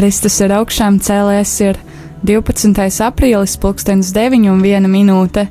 [0.00, 1.76] Kristus ir augšām cēlēs, ir
[2.24, 2.78] 12.
[3.04, 5.42] aprīlis, pulkstenis 9 un 1 minūte.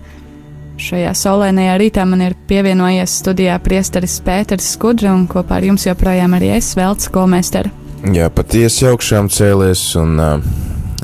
[0.82, 6.33] Šajā saulēnajā rītā man ir pievienojies studijā priesteris Pēters Skudra un kopā ar jums joprojām
[6.33, 7.70] arī es, Velts Kolmēstera.
[8.09, 10.52] Jā, patiesi augšām cēlies un uh,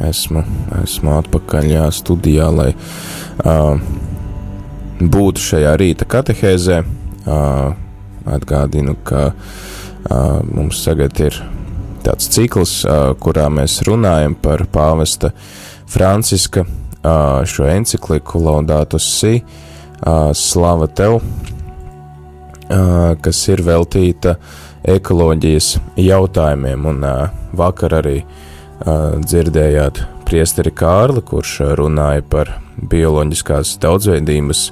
[0.09, 0.41] esmu,
[0.81, 3.77] esmu atpakaļ jā, studijā, lai uh,
[5.05, 6.81] būtu šajā rīta katehēzē.
[7.29, 7.75] Uh,
[8.25, 11.45] atgādinu, ka uh, mums tagad ir
[12.05, 12.73] tāds cikls,
[13.21, 15.31] kurā mēs runājam par pāvesta
[15.89, 16.65] Franciska
[17.49, 19.39] šo encikliku Laudātus Si,
[20.35, 21.19] Slava tev,
[23.25, 24.35] kas ir veltīta
[24.85, 27.05] ekoloģijas jautājumiem, un
[27.57, 28.19] vakar arī
[29.25, 32.55] dzirdējāt priesteri Kārli, kurš runāja par
[32.91, 34.65] bioloģiskās daudzveidības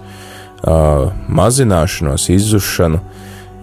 [1.33, 2.99] mazināšanos, izzušanu,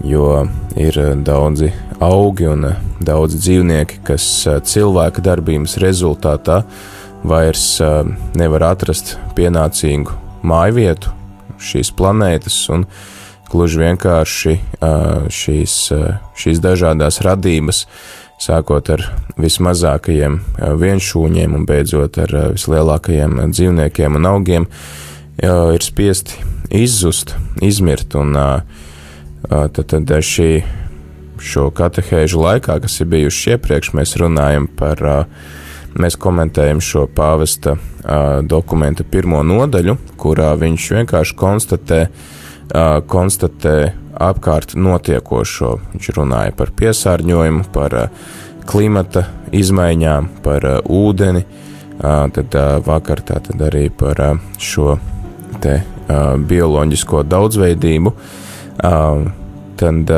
[0.05, 0.47] jo
[0.77, 6.63] ir daudzi augi un eh, daudz dzīvnieki, kas eh, cilvēka darbības rezultātā
[7.29, 8.03] vairs eh,
[8.41, 10.17] nevar atrast pienācīgu
[10.47, 11.13] māju vietu
[11.61, 12.87] šīs planētas, un
[13.51, 14.53] gluži vienkārši
[15.35, 15.73] šīs,
[16.39, 17.83] šīs dažādas radības,
[18.41, 19.03] sākot ar
[19.37, 20.39] vismazākajiem
[20.81, 24.69] vienšūņiem un beidzot ar vislielākajiem dzīvniekiem un augiem,
[25.43, 26.39] ir spiesti
[26.81, 28.39] izzust, izmirt, un
[29.49, 30.51] tad, tad šī
[31.41, 35.01] šo katehēžu laikā, kas ir bijuši iepriekš, mēs runājam par,
[35.97, 37.79] mēs komentējam šo pāvesta
[38.45, 42.03] dokumenta pirmo nodaļu, kurā viņš vienkārši konstatē,
[43.09, 43.77] konstatē
[44.21, 45.73] apkārt notiekošo.
[45.95, 47.97] Viņš runāja par piesārņojumu, par
[48.69, 49.25] klimata
[49.57, 51.47] izmaiņām, par ūdeni,
[52.01, 54.21] tad vakar tā tad arī par
[54.61, 54.99] šo
[55.65, 55.81] te
[56.53, 58.15] bioloģisko daudzveidību.
[58.81, 60.13] Tad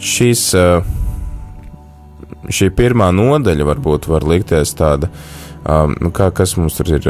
[0.00, 0.44] šīs,
[2.48, 5.10] šī pirmā nodaļa varbūt var likties tāda,
[6.00, 7.08] nu, kā, kas mums tur ir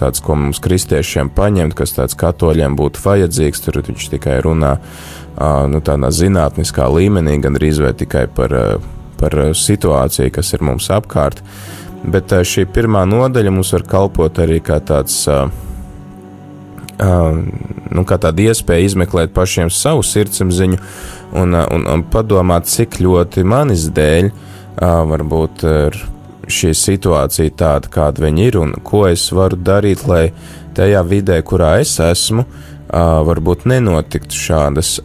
[0.00, 4.76] tāds, ko mums kristiešiem paņemt, kas tāds katoļiem būtu vajadzīgs, tur viņš tikai runā
[5.72, 8.56] nu, tādā zinātniskā līmenī, gan arī vai tikai par,
[9.20, 11.44] par situāciju, kas ir mums apkārt.
[12.02, 15.46] Bet šī pirmā nodaļa mums var kalpot arī kā tāds uh,
[17.02, 20.78] nu, tāda iespēja izmeklēt pašiem savu sirdsapziņu
[21.38, 24.32] un, un, un padomāt, cik ļoti manis dēļ
[25.12, 25.98] varbūt ir
[26.52, 30.32] šī situācija tāda, kāda viņa ir, un ko es varu darīt, lai
[30.76, 32.44] tajā vidē, kurā es esmu,
[32.92, 34.96] varbūt nenotiktu šādas,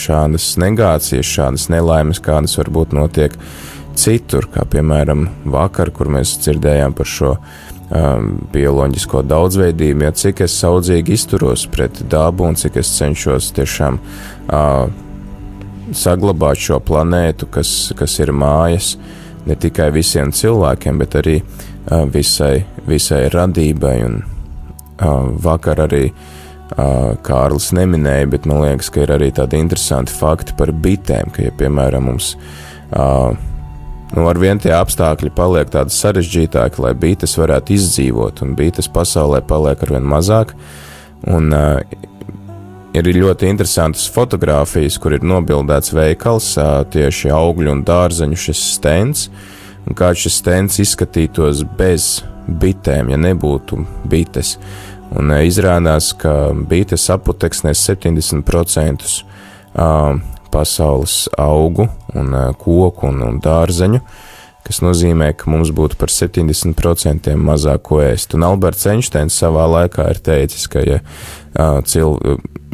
[0.00, 3.36] šādas negācijas, šādas nelaimes, kādas varbūt notiek
[3.96, 10.44] citur, kā piemēram vakar, kur mēs dzirdējām par šo uh, um, bioloģisko daudzveidību, ja cik
[10.46, 14.86] es saudzīgi izturos pret dabu un cik es cenšos tiešām uh,
[15.94, 18.96] saglabāt šo planētu, kas, kas ir mājas
[19.46, 23.96] ne tikai visiem cilvēkiem, bet arī uh, visai, visai radībai.
[24.08, 24.18] Un,
[25.00, 30.56] uh, vakar arī uh, Kārlis neminēja, bet man liekas, ka ir arī tādi interesanti fakti
[30.58, 33.36] par bitēm, ka, ja piemēram mums uh,
[34.14, 39.40] Nu, ar vien tie apstākļi paliek tādi sarežģītāki, lai bītes varētu izdzīvot, un bītes pasaulē
[39.46, 40.52] paliek ar vien mazāk.
[41.26, 41.80] Un, uh,
[42.94, 49.26] ir ļoti interesantas fotogrāfijas, kur ir nobildēts veikals, uh, tieši augļu un dārzeņu šis stends,
[49.86, 54.54] un kā šis stends izskatītos bez bitēm, ja nebūtu bites.
[55.18, 60.14] Un uh, izrādās, ka bites aputeksnēs 70% uh,
[60.54, 64.00] pasaules augu un koku un, un dārzeņu,
[64.66, 68.34] kas nozīmē, ka mums būtu par 70% mazāk ko ēst.
[68.34, 70.98] Un Alberts Einsteins savā laikā ir teicis, ka ja,
[71.86, 72.18] cil,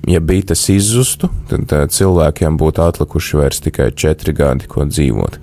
[0.09, 5.39] ja bites izzustu, tad cilvēkiem būtu atlikuši vairs tikai 4 gadi, ko dzīvot.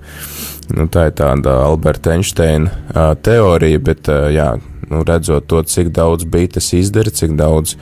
[0.77, 4.51] Nu, tā ir tāda Alberta Einsteina teorija, bet jā,
[4.89, 7.75] nu, redzot to, cik daudz bites izdara, cik daudz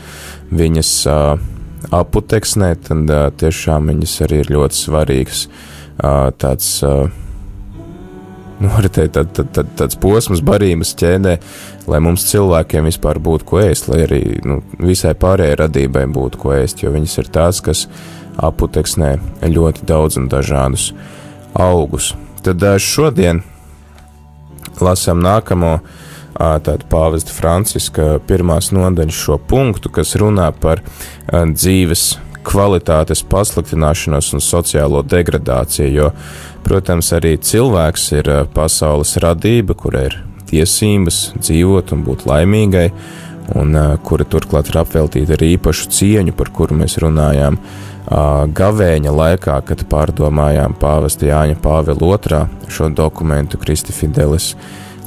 [0.51, 0.91] viņas
[1.93, 5.47] aputeksnē, tad tiešām viņas arī ir ļoti svarīgas.
[5.97, 7.07] Tāds, uh,
[8.61, 11.37] nu, tā, tā, tā, tāds posms barības ķēdē,
[11.89, 16.53] lai mums cilvēkiem vispār būtu ko ēst, lai arī nu, visai pārējai radībai būtu ko
[16.57, 17.87] ēst, jo viņas ir tās, kas
[18.37, 19.15] aputeksnē
[19.49, 20.91] ļoti daudz un dažādus
[21.57, 22.13] augus.
[22.45, 23.41] Tad šodien
[24.77, 26.05] lasām nākamo uh,
[26.37, 30.83] tāda pāvesta Franciska pirmās nodaļas šo punktu, kas runā par
[31.31, 32.17] dzīves
[32.47, 36.11] kvalitātes pasliktināšanos un sociālo degradāciju, jo,
[36.65, 40.17] protams, arī cilvēks ir pasaules radība, kurai ir
[40.47, 42.87] tiesības dzīvot un būt laimīgai,
[43.59, 47.59] un kura turklāt ir apveltīta ar īpašu cieņu, par kuru mēs runājām
[48.55, 54.53] gavēņa laikā, kad pārdomājām pāvesta Jāņa Pāvila II šo dokumentu Kristi Fidelis,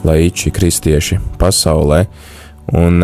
[0.04, 2.04] laiči kristieši pasaulē.
[2.76, 3.00] Un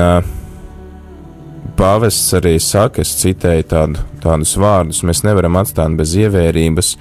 [1.79, 6.97] pāvests arī saka, es citēju tādu, tādus vārdus, mēs nevaram atstāt bez ievērības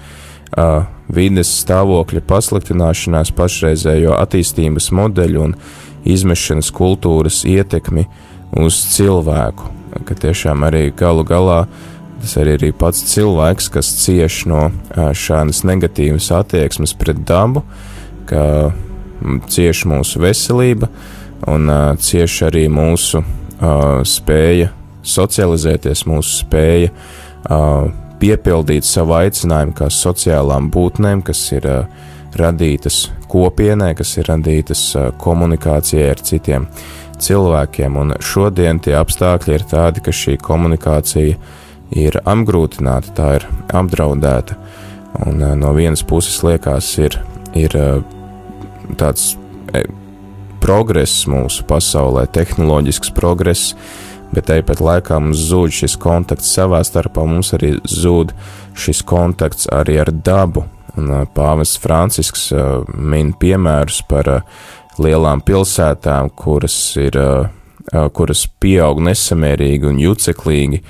[1.16, 5.57] vides stāvokļa pasliktināšanās, pašreizējo attīstības modeļu un
[6.07, 8.06] izmešanas kultūras ietekmi
[8.62, 9.74] uz cilvēku.
[10.06, 11.83] Ka tiešām arī galu galā uh,
[12.25, 17.62] tas arī ir pats cilvēks, kas cieš no šādas negatīvas attieksmes pret dabu,
[18.25, 18.72] ka
[19.51, 20.89] cieš mūsu veselība
[21.51, 21.69] un
[22.01, 23.22] cieš arī mūsu
[24.05, 24.71] spēja
[25.05, 26.89] socializēties, mūsu spēja
[28.19, 31.67] piepildīt savu aicinājumu kā sociālām būtnēm, kas ir
[32.35, 34.81] radītas kopienai, kas ir radītas
[35.21, 36.67] komunikācijai ar citiem
[37.21, 37.99] cilvēkiem.
[38.01, 41.37] Un šodien tie apstākļi ir tādi, ka šī komunikācija
[41.95, 44.57] ir apgrūtināta, tā ir apdraudēta.
[45.25, 47.17] Un uh, no vienas puses liekas, ir,
[47.55, 48.01] ir uh,
[48.99, 49.35] tāds
[49.71, 49.85] e,
[50.65, 53.73] progress mūsu pasaulē, tehnoloģisks progress,
[54.33, 58.33] bet tāpat laikā mums zūd šis kontakts savā starpā, mums arī zūd
[58.79, 60.65] šis kontakts arī ar dabu.
[60.95, 62.47] Un pāvests Francisks
[62.95, 64.29] min piemērus par
[64.97, 67.17] lielām pilsētām, kuras ir,
[68.15, 70.81] kuras pieaug nesamērīgi un juceklīgi,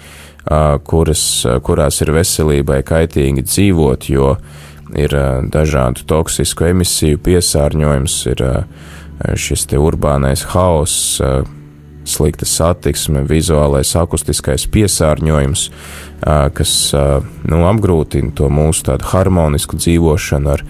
[0.85, 1.23] kuras,
[1.65, 4.35] kurās ir veselībai kaitīgi dzīvot, jo
[4.93, 5.15] ir
[5.51, 8.45] dažādu toksisku emisiju piesārņojums, ir
[9.35, 11.21] šis urbānais haoss,
[12.05, 15.69] slikta satiksme, vizuālais akustiskais piesārņojums,
[16.53, 20.65] kas nu, apgrūtina to mūsu tādu harmonisku dzīvošanu ar,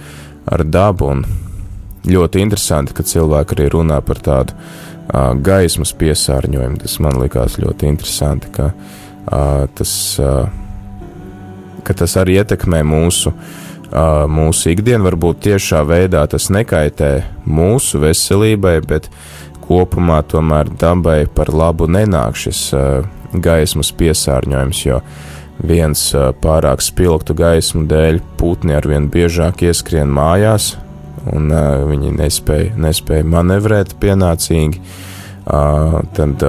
[0.48, 1.12] ar dabu.
[1.12, 1.26] Un
[2.08, 4.56] ļoti interesanti, ka cilvēki arī runā par tādu
[5.46, 6.80] gaismas piesārņojumu.
[6.82, 8.72] Tas man likās ļoti interesanti, ka
[9.76, 9.94] tas,
[11.86, 13.34] ka tas arī ietekmē mūsu,
[13.92, 15.06] mūsu ikdienu.
[15.10, 17.12] Varbūt tiešā veidā tas nekaitē
[17.46, 19.10] mūsu veselībai, bet
[19.66, 22.68] kopumā tomēr dabai par labu nenāk šis
[23.34, 25.02] gaismas piesārņojums, jo
[25.66, 26.02] viens
[26.44, 30.76] pārāk spilgtu gaismu dēļ putni arvien biežāk ieskrien mājās,
[31.32, 31.50] un
[31.90, 34.82] viņi nespēja, nespēja manevrēt pienācīgi.
[35.46, 36.46] Tad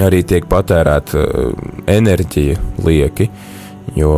[0.00, 1.26] arī tiek patērēta
[1.90, 2.56] enerģija
[2.86, 3.28] lieki,
[3.98, 4.14] jo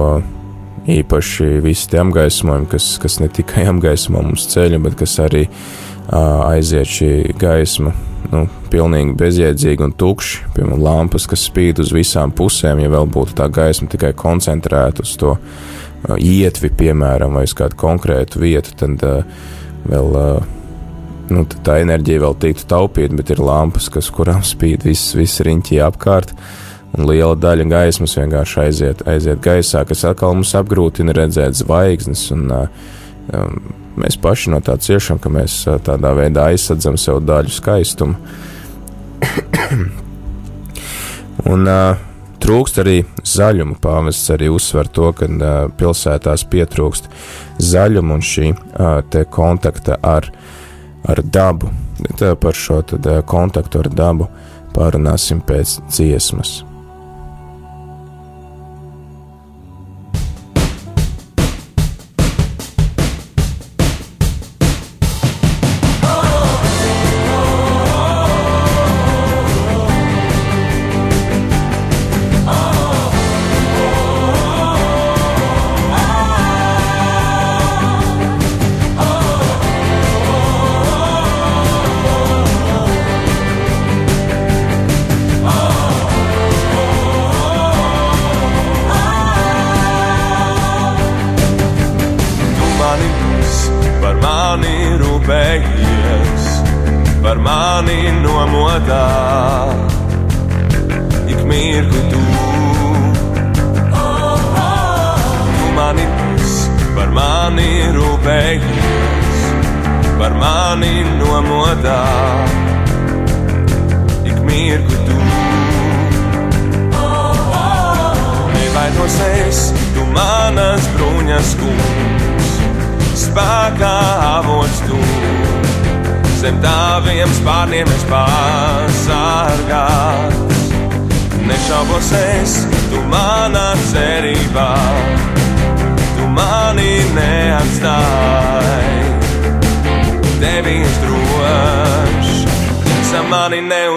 [0.90, 6.48] īpaši visi tie apgaismojumi, kas, kas ne tikai apgaismo mums ceļu, bet kas arī uh,
[6.48, 7.94] aiziet šī gaisma,
[8.32, 13.36] nu, pilnīgi bezjēdzīgi un tukši, piemēram, lampas, kas spīd uz visām pusēm, ja vēl būtu
[13.38, 19.06] tā gaisma tikai koncentrēta uz to uh, ietvi, piemēram, vai uz kādu konkrētu vietu, tad
[19.06, 19.46] uh,
[19.86, 20.50] vēl uh,
[21.32, 25.80] nu, tā enerģija vēl tiktu taupīta, bet ir lampas, kas, kurām spīd viss, viss riņķī
[25.86, 26.34] apkārt.
[26.92, 32.26] Un liela daļa gaismas vienkārši aiziet, aiziet gaisā, kas atkal mums apgrūtina redzēt zvaigznes.
[32.34, 33.58] Un, um,
[33.96, 38.18] mēs paši no tā ciešam, ka mēs tādā veidā aizsadzam sev daļu skaistumu.
[41.52, 42.02] un, uh,
[42.42, 43.78] trūkst arī zaļuma.
[43.80, 47.08] Pāvests arī uzsver to, ka uh, pilsētās pietrūkst
[47.72, 50.28] zaļuma un šī uh, kontakta ar
[51.02, 51.70] ar dabu.
[52.18, 54.28] Tā par šo tad, kontaktu ar dabu
[54.74, 56.60] pārunāsim pēc dziesmas.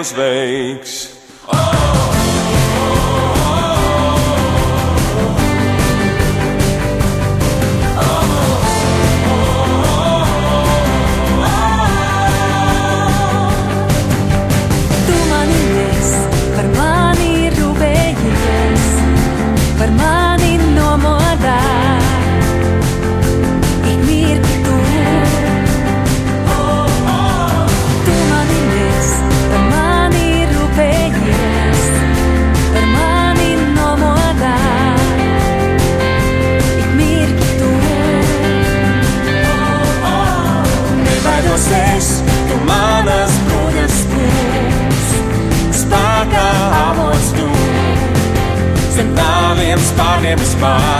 [0.05, 1.04] snakes.
[50.61, 50.94] by.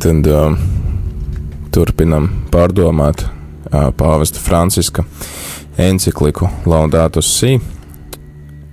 [0.00, 0.56] Tad uh,
[1.74, 5.04] turpinam pārdomāt uh, pāvesta Franciska
[5.78, 7.56] encikliku Laudātus Si.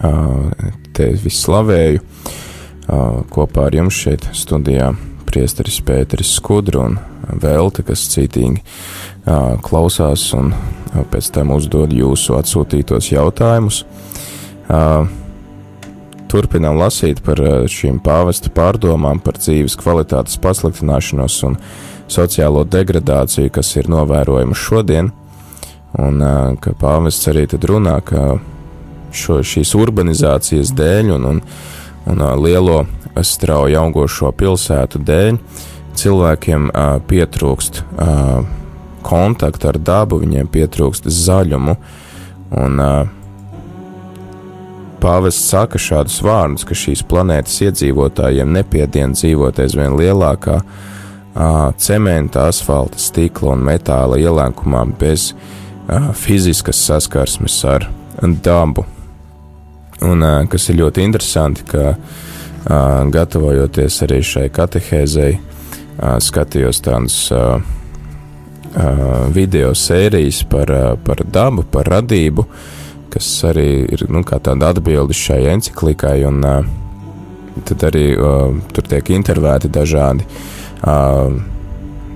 [0.03, 0.51] Uh,
[0.93, 4.91] te visu slavēju uh, kopā ar jums šeit studijā
[5.29, 6.99] priesteris Pēteris Skudru un
[7.41, 13.83] Velta, kas cītīgi uh, klausās un uh, pēc tam uzdod jūsu atsūtītos jautājumus.
[14.67, 15.07] Uh,
[16.33, 21.59] turpinām lasīt par eh, šīm pāvesta pārdomām par dzīves kvalitātes pasliktināšanos un
[22.11, 25.11] sociālo degradāciju, kas ir novērojama šodien,
[26.01, 28.39] un eh, ka pāvests arī tad runā, ka
[29.13, 31.43] šo, šīs urbanizācijas dēļ un, un,
[32.09, 32.81] un eh, lielo
[33.13, 35.37] strauji augošo pilsētu dēļ
[35.93, 36.71] cilvēkiem
[37.05, 37.83] pietrūkst
[39.05, 41.75] kontaktu ar dabu, viņiem pietrūkst zaļumu,
[42.57, 43.11] un uh,
[45.03, 50.61] Pāvests saka šādus vārdus, ka šīs planētas iedzīvotājiem nepiedien dzīvot aizvien lielākā
[51.81, 55.33] cementa, asfalta, stikla un metāla ielēkumā bez
[56.15, 57.89] fiziskas saskarsmes ar
[58.45, 58.85] dabu.
[60.07, 61.95] Un kas ir ļoti interesanti, ka
[63.11, 65.33] gatavojoties arī šai katehēzei,
[66.23, 66.79] skatījos
[67.35, 67.41] a,
[69.35, 70.71] video sērijas par,
[71.03, 72.47] par dabu, par radību,
[73.13, 76.41] kas arī ir nu, tāda atbilde šai encyklikai, un
[77.67, 78.05] tad arī
[78.73, 80.25] tur tiek intervēti dažādi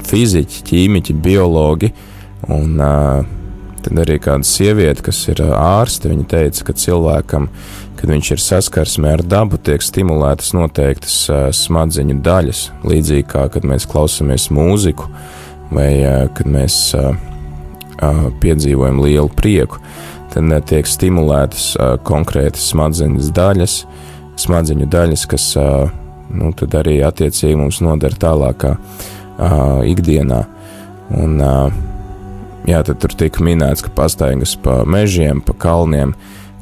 [0.08, 1.92] fiziķi, ķīmiķi, biologi,
[2.54, 2.80] un
[3.88, 7.50] tad arī kāda sieviete, kas ir ārste, viņa teica, ka cilvēkam,
[7.98, 11.16] kad viņš ir saskarsmē ar dabu, tiek stimulētas noteiktas
[11.62, 15.10] smadzeņu daļas, līdzīgi kā kad mēs klausāmies mūziku
[15.74, 15.90] vai
[16.38, 16.78] kad mēs
[18.42, 19.82] piedzīvojam lielu prieku
[20.34, 21.70] tad tiek stimulētas
[22.08, 23.80] konkrētas smadzenes daļas,
[24.38, 28.76] smadzeņu daļas, kas nu, arī attiecīgi mums noder tālākā
[29.88, 30.44] ikdienā.
[31.18, 31.38] Un,
[32.68, 36.14] jā, tad tur tika minēts, ka pastaigas pa mežiem, pa kalniem,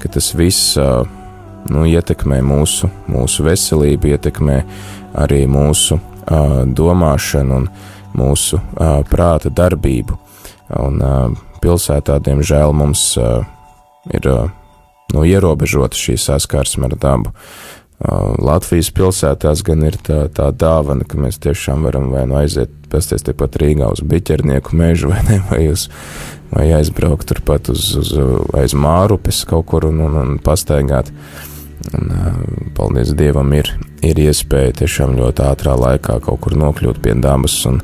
[0.03, 4.59] ka tas viss nu, ietekmē mūsu, mūsu veselību, ietekmē
[5.17, 7.67] arī mūsu uh, domāšanu un
[8.15, 10.17] mūsu uh, prāta darbību.
[10.81, 13.43] Un uh, pilsētā, diemžēl, mums uh,
[14.13, 14.29] ir
[15.13, 17.33] nu, ierobežota šī saskarsme ar dabu.
[18.43, 23.23] Latvijas pilsētās gan ir tā, tā dāvana, ka mēs tiešām varam vai nu aiziet, pasties
[23.23, 25.87] tepat Rīgā uz biķernieku mežu, vai ne, vai, uz,
[26.51, 28.11] vai aizbraukt turpat uz, uz
[28.59, 31.11] aiz Mārupes kaut kur un, un, un pastaigāt.
[31.95, 32.11] Un,
[32.75, 33.69] paldies Dievam, ir,
[34.03, 37.81] ir iespēja tiešām ļoti ātrā laikā kaut kur nokļūt pie dabas un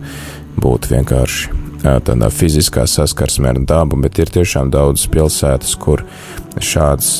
[0.59, 6.03] būt vienkārši tādā fiziskā saskarsmē ar dabu, bet ir tiešām daudz pilsētas, kur
[6.61, 7.19] šāds,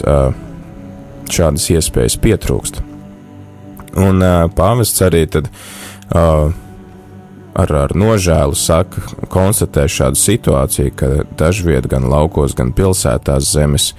[1.31, 2.81] šādas iespējas pietrūkst.
[4.01, 4.23] Un
[4.55, 5.49] pāvests arī tad
[7.53, 13.91] ar, ar nožēlu saka, konstatē šādu situāciju, ka dažviet gan laukos, gan pilsētās zemes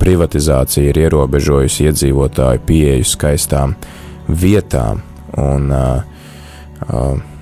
[0.00, 3.76] privatizācija ir ierobežojusi iedzīvotāju pieeju skaistām
[4.28, 5.02] vietām.
[5.40, 6.02] Un, uh,
[6.88, 7.33] uh,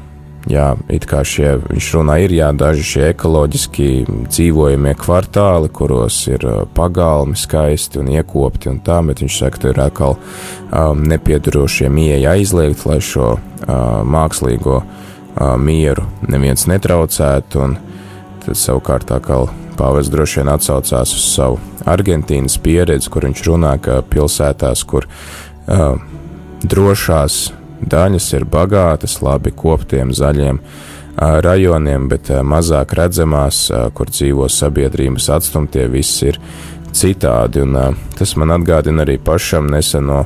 [0.51, 3.87] Jā, it kā šie, viņš runā, ir jā, daži šie ekoloģiski
[4.27, 6.43] dzīvojamie kvartāli, kuros ir
[6.75, 12.35] pagalmi skaisti un iekopti un tā, bet viņš saka, ka ir atkal um, nepiedarošiem ieeja
[12.35, 13.71] aizliegt, lai šo uh,
[14.03, 17.79] mākslīgo uh, mieru neviens netraucētu, un
[18.43, 19.47] tad savukārt atkal
[19.79, 26.03] pāvis droši vien atsaucās uz savu Argentīnas pieredzi, kur viņš runā, ka pilsētās, kur uh,
[26.67, 27.45] drošās
[27.83, 30.61] Daļas ir bagātas, labi koptiem zaļiem
[31.17, 36.39] rajoniem, bet mazāk redzamās, kur dzīvo sabiedrības atstumtie, viss ir
[36.93, 37.65] citādi.
[37.67, 40.25] Un, tas man atgādina arī pašam neseno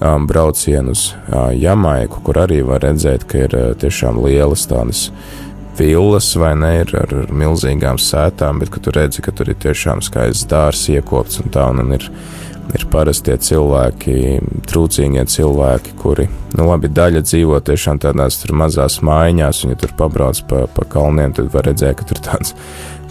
[0.00, 1.12] braucienu uz
[1.58, 5.08] Jamaiku, kur arī var redzēt, ka ir tiešām lielas tādas
[5.78, 10.02] villas, vai ne, ir ar, ar milzīgām sētām, bet tu redzi, ka tur ir tiešām
[10.04, 12.08] skaists dārs iekopts un tā, un, un ir,
[12.76, 14.16] ir parastie cilvēki,
[14.68, 19.94] trūcīgie cilvēki, kuri, nu labi, daļa dzīvo tiešām tādās tur mazās mājiņās, un ja tur
[19.98, 22.56] pabrauc pa, pa kalniem, tad var redzēt, ka tur tāds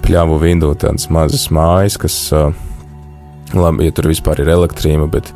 [0.05, 2.17] pļāvu vidū tādas mazas mājas, kas,
[3.53, 5.33] labi, ja tur vispār ir elektrība, bet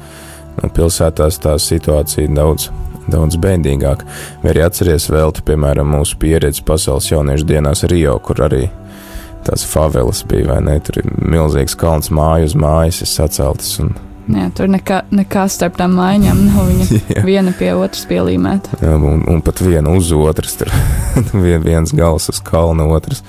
[0.62, 2.70] nu, pilsētās tā situācija daudz
[3.12, 4.05] daudz bēdīgāk.
[4.43, 8.65] Vai arī atceries vēl, piemēram, mūsu pieredzi pasaules jauniešu dienās Rio, kur arī
[9.45, 10.79] tās favelas bija, vai ne?
[10.83, 13.75] Tur ir milzīgs kalns māju uz mājas, ir saceltas.
[13.83, 13.93] Un...
[14.25, 18.81] Jā, tur nekā, nekā starp tām mājām nav viņa viena pie otras pielīmēta.
[18.81, 20.74] Jā, un, un pat viena uz otras, tur
[21.45, 23.21] vien, viens gals uz kalna, otrs,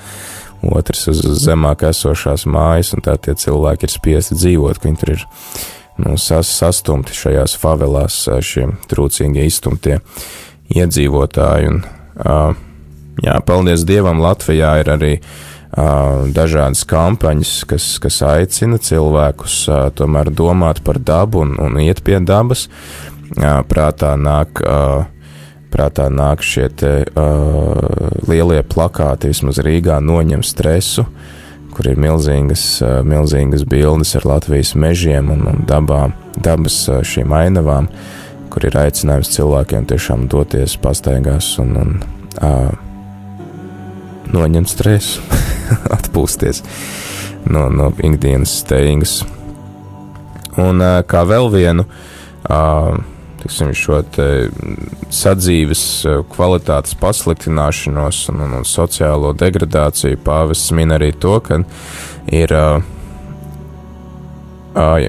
[0.65, 5.13] otrs uz zemāk esošās mājas, un tā tie cilvēki ir spiesti dzīvot, ka viņi tur
[5.13, 5.27] ir
[6.01, 9.99] nu, sas, sastumti šajās favelās šie trūcīgie izstumtie
[10.73, 11.69] iedzīvotāji.
[11.71, 11.83] Un,
[12.21, 12.55] uh,
[13.23, 20.31] jā, paldies Dievam, Latvijā ir arī uh, dažādas kampaņas, kas, kas aicina cilvēkus uh, tomēr
[20.33, 22.67] domāt par dabu un, un iet pie dabas.
[23.37, 24.63] Uh, prātā nāk.
[24.63, 25.13] Uh,
[25.67, 31.03] Prātā nāk šie te, uh, lielie plakāti, vismaz Rīgā, noņem stresu,
[31.77, 32.65] kur ir milzīgas,
[33.05, 37.89] milzīgas bildes ar Latvijas mežiem un, un dabām, dabas šīm ainavām,
[38.49, 41.91] kur ir aicinājums cilvēkiem tiešām doties pastaigās un, un
[42.41, 42.71] uh,
[44.33, 45.21] noņemt stresu,
[45.97, 46.63] atpūsties
[47.45, 49.19] no, no ikdienas steigas.
[50.57, 52.97] Un uh, kā vēl vienu uh,
[53.47, 54.01] tiksim, šo
[55.13, 61.61] sadzīves e, kvalitātes pasliktināšanos un, un, un sociālo degradāciju pāvests min arī to, ka
[62.27, 62.83] ir uh,
[64.75, 65.05] uh,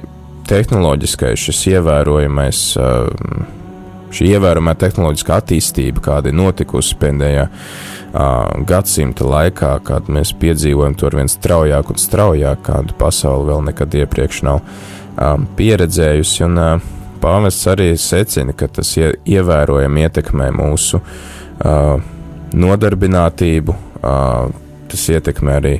[0.47, 3.09] tehnoloģiskais šis ievērojamais, uh,
[4.15, 8.21] šī ievērojamā tehnoloģiskā attīstība, kāda ir notikusi pēdējā uh,
[8.69, 13.99] gadsimta laikā, kad mēs piedzīvojam to ar vien straujāk un straujāk, kādu pasauli vēl nekad
[13.99, 16.47] iepriekš nav um, pieredzējusi.
[16.47, 21.99] Un, uh, pāvests arī secina, ka tas ievērojami ietekmē mūsu uh,
[22.55, 24.49] nodarbinātību, uh,
[24.89, 25.75] tas ietekmē arī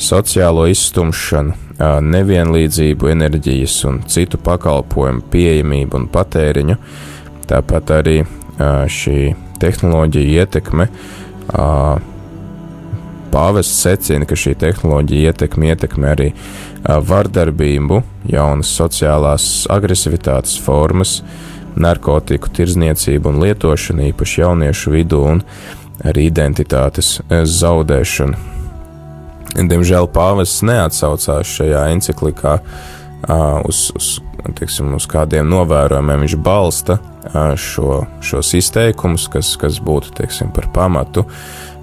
[0.00, 6.78] sociālo izstumšanu, uh, nevienlīdzību, enerģijas un citu pakalpojumu pieejamību un patēriņu.
[7.50, 10.88] Tāpat arī uh, šī tehnoloģija ietekme.
[11.50, 11.98] Uh,
[13.30, 16.30] Pāvests secina, ka šī tehnoloģija ietekme ietekmē arī
[16.82, 21.20] vardarbību, jaunas sociālās agresivitātes formas,
[21.80, 25.44] narkotiku tirzniecību un lietošanu īpaši jauniešu vidū un
[26.06, 28.48] arī identitātes zaudēšanu.
[29.60, 32.56] Diemžēl pāvests neatsaucās šajā encyklikā
[33.68, 34.10] uz, uz,
[34.58, 37.00] teiksim, uz kādiem novērojumiem viņš balsta
[37.60, 41.26] šo, šos izteikumus, kas, kas būtu teiksim, par pamatu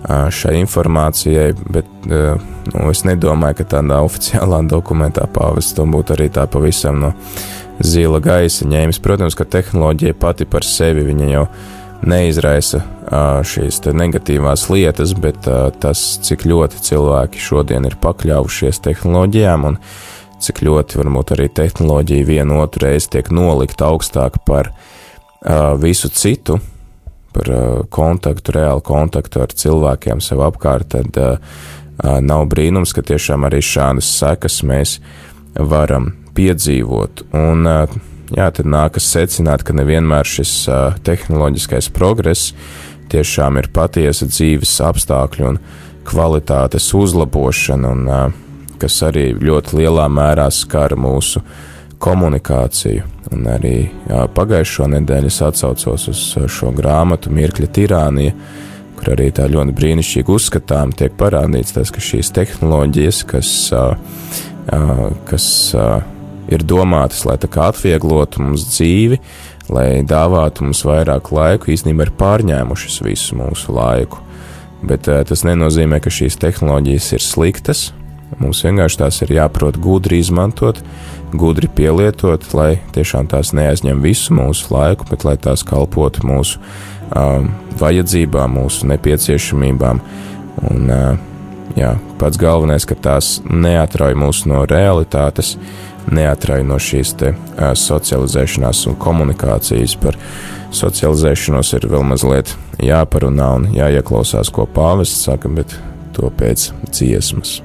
[0.06, 6.48] šai informācijai, bet nu, es nedomāju, ka tādā oficiālā dokumentā pāvests to būtu arī tā
[6.52, 7.14] pavisam no
[7.84, 9.02] zila gaisa ņēmis.
[9.04, 11.48] Protams, ka tehnoloģija pati par sevi viņa jau
[12.08, 12.84] neizraisa
[13.48, 15.48] šīs negatīvās lietas, bet
[15.82, 19.80] tas, cik ļoti cilvēki šodien ir pakļāvušies tehnoloģijām un
[20.44, 24.70] cik ļoti varbūt arī tehnoloģija vienu otru reizi tiek nolikta augstāk par
[25.82, 26.60] visu citu,
[27.38, 33.06] par uh, kontaktu, reālu kontaktu ar cilvēkiem sev apkārt, tad uh, uh, nav brīnums, ka
[33.06, 34.98] tiešām arī šādas sekas mēs
[35.58, 37.28] varam piedzīvot.
[37.38, 37.66] Un,
[38.30, 40.52] jā, tad nākas secināt, ka nevienmēr šis
[41.08, 42.52] tehnoloģiskais progress
[43.10, 45.58] tiešām ir patiesa dzīves apstākļu un
[46.06, 48.38] kvalitātes uzlabošana, un
[48.78, 51.42] kas arī ļoti lielā mērā skar mūsu
[52.02, 53.06] komunikāciju.
[53.34, 53.76] Un arī
[54.08, 58.36] jā, pagājušo nedēļu es atcaucos uz šo grāmatu Mirkļa tirānija,
[58.98, 63.52] kur arī tā ļoti brīnišķīgi uzskatām tiek parādīts tas, ka šīs tehnoloģijas, kas,
[65.30, 65.50] kas
[66.48, 69.20] ir domātas, lai tā kā atvieglotu mums dzīvi,
[69.74, 74.24] lai dāvātu mums vairāk laiku, īstenībā ir pārņēmušas visu mūsu laiku.
[74.88, 77.88] Bet tas nenozīmē, ka šīs tehnoloģijas ir sliktas.
[78.36, 80.82] Mums vienkārši tās ir jāprot gudri izmantot,
[81.32, 86.60] gudri pielietot, lai tiešām tās neaizņem visu mūsu laiku, bet lai tās kalpotu mūsu
[87.16, 90.02] um, vajadzībām, mūsu nepieciešamībām.
[90.70, 91.18] Un, uh,
[91.80, 95.56] jā, pats galvenais, ka tās neatrauj mūs no realitātes,
[96.12, 99.96] neatrauj no šīs te, uh, socializēšanās un komunikācijas.
[100.04, 100.20] Par
[100.76, 105.80] socializēšanos ir vēl mazliet jāparunā un jāieklausās, ko pāvests saka, bet
[106.18, 107.62] to pēc dziesmas.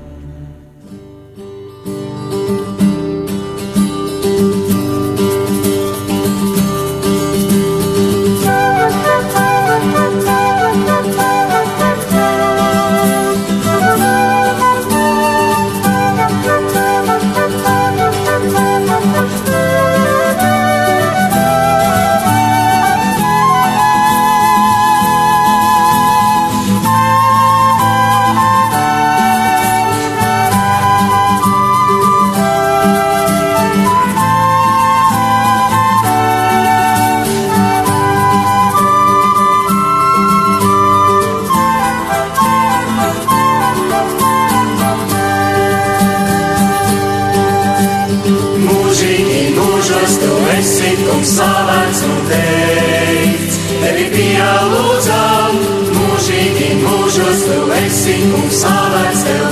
[51.22, 55.60] Kungs slavēts un teikts, tevi pielūdzam,
[55.94, 59.51] mūžīgi mūžos tu esi kungs slavēts tev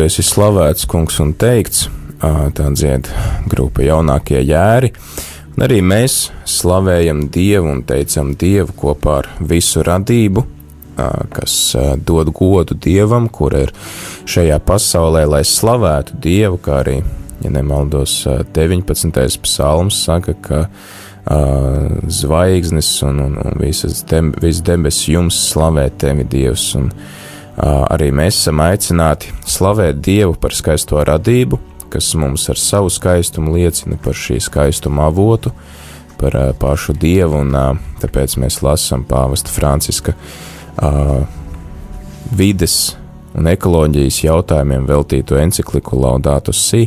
[0.00, 1.82] tu esi slavēts, kungs, un teikts,
[2.56, 3.08] tā dzied
[3.52, 4.88] grupa jaunākie jēri,
[5.52, 10.46] un arī mēs slavējam Dievu un teicam Dievu kopā ar visu radību,
[11.36, 11.58] kas
[12.08, 13.74] dod godu Dievam, kur ir
[14.24, 16.96] šajā pasaulē, lai slavētu Dievu, kā arī,
[17.44, 19.20] ja nemaldos, ā, 19.
[19.44, 20.62] psalms saka, ka
[22.08, 26.88] zvaigznes un, un, un visas dem, debesis jums slavē tevi Dievs, un
[27.60, 31.58] arī mēs esam aicināti slavēt Dievu par skaisto radību,
[31.90, 35.52] kas mums ar savu skaistumu liecina par šī skaistuma avotu,
[36.20, 37.56] par pašu Dievu, un
[38.00, 40.14] tāpēc mēs lasām pāvesta Franciska
[42.36, 42.76] vides
[43.34, 46.86] un ekoloģijas jautājumiem veltīto encikliku Laudātu Si,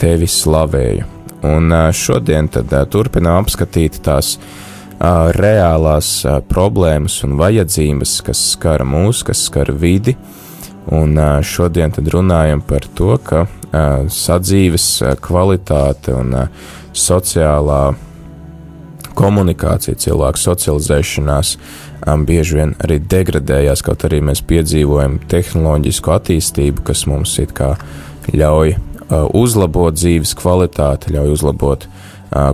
[0.00, 1.10] tevi slavēju.
[1.44, 9.44] Un šodien tad turpinām apskatīt tās ā, reālās problēmas un vajadzības, kas skar mūs, kas
[9.48, 10.16] skar vidi.
[10.92, 13.46] Un šodien tad runājam par to, ka
[14.12, 16.34] sadzīves kvalitāte un
[16.92, 17.94] sociālā
[19.14, 21.56] komunikācija, cilvēku socializēšanās
[22.26, 27.74] bieži vien arī degradējās, kaut arī mēs piedzīvojam tehnoloģisku attīstību, kas mums it kā
[28.34, 28.76] ļauj
[29.32, 32.03] uzlabot dzīves kvalitāti, ļauj uzlabot uh,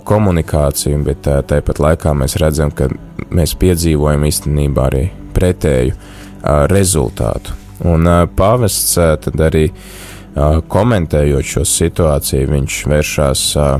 [0.05, 2.91] komunikāciju, bet uh, tāpat laikā mēs redzam, ka
[3.33, 7.57] mēs piedzīvojam īstenībā arī pretēju uh, rezultātu.
[7.89, 13.79] Un uh, pāvests uh, tad arī uh, komentējot šo situāciju, viņš vēršās uh,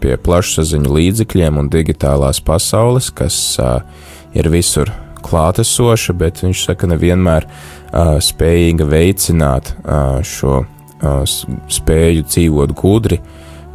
[0.00, 3.80] pie plašsaziņu līdzekļiem un digitālās pasaules, kas uh,
[4.36, 4.92] ir visur
[5.24, 11.22] klātesoša, bet viņš saka, nevienmēr uh, spējīga veicināt uh, šo uh,
[11.70, 13.20] spēju dzīvot gudri,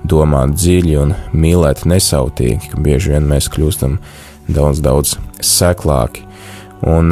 [0.09, 3.97] domāt dziļi un mīlēt nesautīgi, ka bieži vien mēs kļūstam
[4.47, 6.25] daudz, daudz seklāki.
[6.85, 7.11] Un,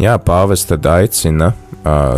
[0.00, 1.52] jā, pāvis tad aicina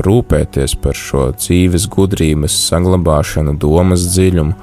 [0.02, 4.54] rūpēties par šo dzīves gudrības saglabāšanu, domas dziļumu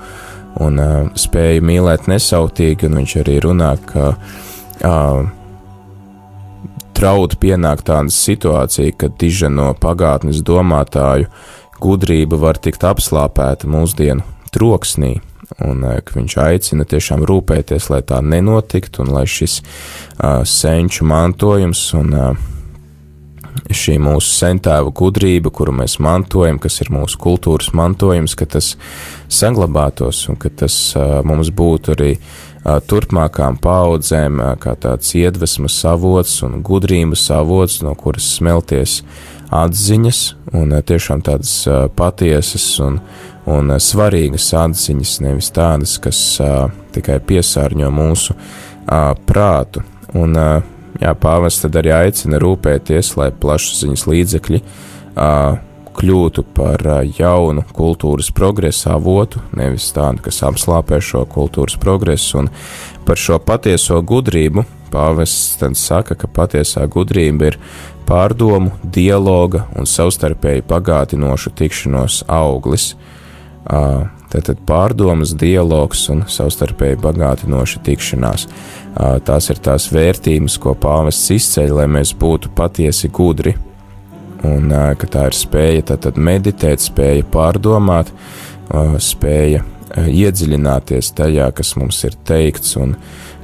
[0.60, 0.80] un
[1.16, 4.16] spēju mīlēt nesautīgi, un viņš arī runā, ka
[7.00, 11.30] draud pienākt tāda situācija, kad diženo pagātnes domātāju
[11.80, 15.20] gudrība var tikt apslāpēta mūsdienu troksnī,
[15.66, 21.82] un ka viņš aicina tiešām rūpēties, lai tā nenotiktu, un lai šis uh, senču mantojums
[21.98, 22.48] un uh,
[23.70, 28.76] šī mūsu sentēva gudrība, kuru mēs mantojam, kas ir mūsu kultūras mantojums, ka tas
[29.32, 35.78] saglabātos un ka tas uh, mums būtu arī uh, turpmākām paudzēm uh, kā tāds iedvesmas
[35.90, 39.02] avots un gudrības avots, no kuras smelties
[39.50, 40.22] atziņas
[40.54, 41.54] un tiešām tādas
[41.98, 43.00] patiesas un,
[43.50, 46.20] un svarīgas atziņas, nevis tādas, kas
[46.96, 48.36] tikai piesārņo mūsu
[49.30, 49.84] prātu.
[50.18, 50.38] Un,
[51.02, 54.62] jā, pāvests tad arī aicina rūpēties, lai plašsaziņas līdzekļi
[56.00, 56.84] kļūtu par
[57.18, 62.52] jaunu kultūras progresa avotu, nevis tādu, kas apslāpē šo kultūras progresu, un
[63.06, 67.60] par šo patieso gudrību pāvests tad saka, ka patiesā gudrība ir
[68.10, 72.94] pārdomu, dialoga un savstarpēji pagātinošu tikšanos auglis.
[74.30, 78.46] Tātad pārdomas, dialogs un savstarpēji bagātinoša tikšanās.
[79.26, 83.56] Tās ir tās vērtības, ko pāvests izceļ, lai mēs būtu patiesi gudri.
[84.46, 88.14] Un ka tā ir spēja tātad meditēt, spēja pārdomāt,
[89.04, 89.66] spēja
[89.98, 92.96] iedziļināties tajā, kas mums ir teikts, un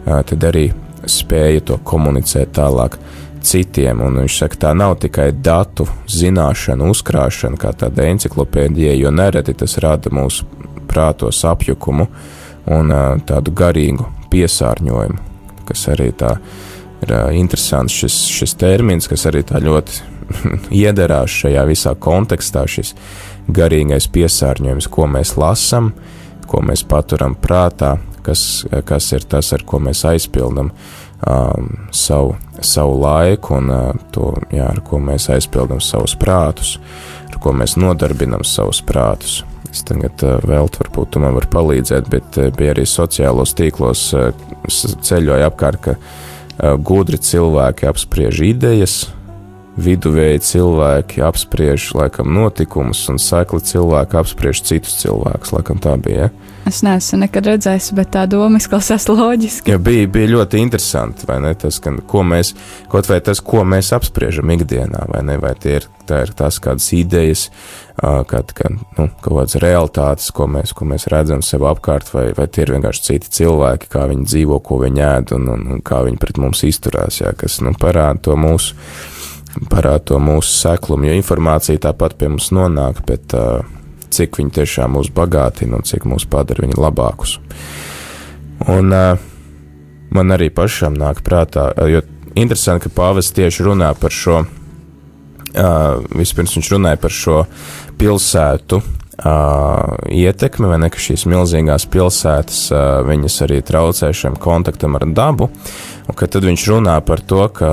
[0.06, 0.70] tad arī
[1.10, 3.00] spēja to komunicēt tālāk
[3.46, 4.02] citiem.
[4.06, 9.78] Un viņš saka, tā nav tikai datu zināšana, uzkrāšana, kā tāda enciklopēdija, jo nereti tas
[9.84, 10.48] rada mūsu
[10.90, 12.08] prātos apjukumu
[12.76, 12.94] un
[13.28, 15.20] tādu garīgu piesārņojumu,
[15.68, 16.36] kas arī tā
[17.06, 20.02] ir interesants šis, šis termins, kas arī tā ļoti
[20.84, 22.96] iederās šajā visā kontekstā, šis
[23.54, 25.94] garīgais piesārņojums, ko mēs lasām,
[26.50, 30.72] ko mēs paturam prātā, kas, kas ir tas, ar ko mēs aizpildām
[31.24, 36.76] um, savu, savu laiku un uh, to, jā, ar ko mēs aizpildām savus prātus,
[37.30, 39.44] ar ko mēs nodarbinam savus prātus.
[39.72, 44.08] Es tagad uh, vēl varbūt tu man vari palīdzēt, bet uh, bija arī sociālos tīklos
[44.16, 44.32] uh,
[44.70, 49.06] ceļoja apkārt, ka uh, gudri cilvēki apspriež idejas,
[49.78, 55.56] viduvēji cilvēki apspriež laikam notikumus, un sekli cilvēki apspriež citus cilvēkus.
[55.56, 56.30] Laikam tā bija.
[56.30, 56.56] Ja?
[56.66, 59.70] Es neesmu nekad redzējis, bet tā doma izklausās loģiski.
[59.70, 61.52] Ja bija, bija ļoti interesanti, vai ne?
[61.62, 62.56] Tas, ka, ko mēs,
[62.90, 65.36] kaut vai tas, ko mēs apspriežam ikdienā, vai ne?
[65.42, 67.46] Vai tie ir, tā ir tās kādas idejas,
[68.02, 72.48] kad, ka, nu, kaut kādas realitātes, ko mēs, ko mēs redzam sev apkārt, vai, vai
[72.50, 76.02] tie ir vienkārši citi cilvēki, kā viņi dzīvo, ko viņi ēd un, un, un kā
[76.08, 78.74] viņi pret mums izturās, jā, kas, nu, parāda to mūsu,
[79.72, 83.64] parāda to mūsu seklumu, jo informācija tāpat pie mums nonāk, bet, uh,
[84.16, 87.38] cik viņi tiešām mūs bagātina un cik mūs padara viņi labākus.
[88.72, 89.16] Un uh,
[90.16, 92.04] man arī pašam nāk prātā, jo
[92.36, 97.42] interesanti, ka Pāvils tieši runā par šo, uh, vispirms viņš runāja par šo
[98.00, 105.00] pilsētu uh, ietekmi, vai ne, ka šīs milzīgās pilsētas, uh, viņas arī traucē šim kontaktam
[105.00, 105.50] ar dabu,
[106.06, 107.72] un ka tad viņš runā par to, ka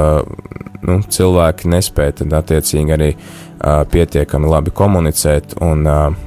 [0.86, 6.20] nu, cilvēki nespēja tad attiecīgi arī uh, pietiekami labi komunicēt un uh,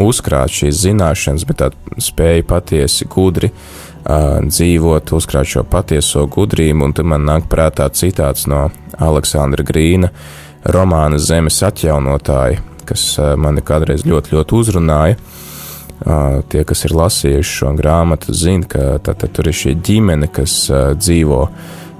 [0.00, 6.96] uzkrāt šīs zināšanas, bet tā spēja patiesi gudri uh, dzīvot, uzkrāt šo patieso gudrību, un
[6.96, 8.68] tad man nāk prātā citāts no
[9.00, 10.12] Aleksandra Grīna
[10.64, 15.20] romāna Zemes atjaunotāja, kas uh, mani kādreiz ļoti, ļoti uzrunāja.
[16.00, 20.30] Uh, tie, kas ir lasījuši šo grāmatu, zina, ka tā, tā, tur ir šī ģimene,
[20.32, 21.42] kas uh, dzīvo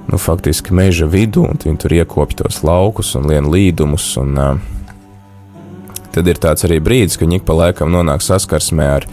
[0.09, 4.07] nu, faktiski meža vidū, un viņi tur iekopj tos laukus un lien līdumus.
[4.21, 4.55] Un, uh,
[6.11, 9.09] tad ir tāds arī brīdis, kad viņi pa laikam nonāk saskarsmē ar,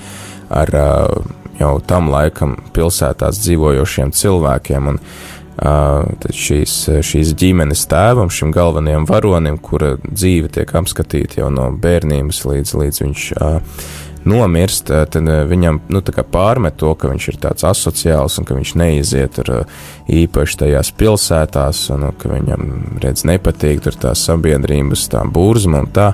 [0.50, 0.74] ar
[1.58, 4.94] jau tam laikam pilsētās dzīvojošiem cilvēkiem.
[4.94, 5.02] Un,
[5.58, 6.72] Tad šīs,
[7.02, 13.00] šīs ģimenes tēvam, šim galvenajam varonim, kura dzīve tiek apskatīta jau no bērnības līdz, līdz
[13.02, 13.80] viņš uh,
[14.28, 16.02] nomirst, tad viņam nu,
[16.32, 19.64] pārmet to, ka viņš ir tāds asociāls un ka viņš neiziet tur
[20.08, 26.12] īpaši tajās pilsētās, un ka viņam redz nepatīk tur tās sabiedrības, tā burzma un tā.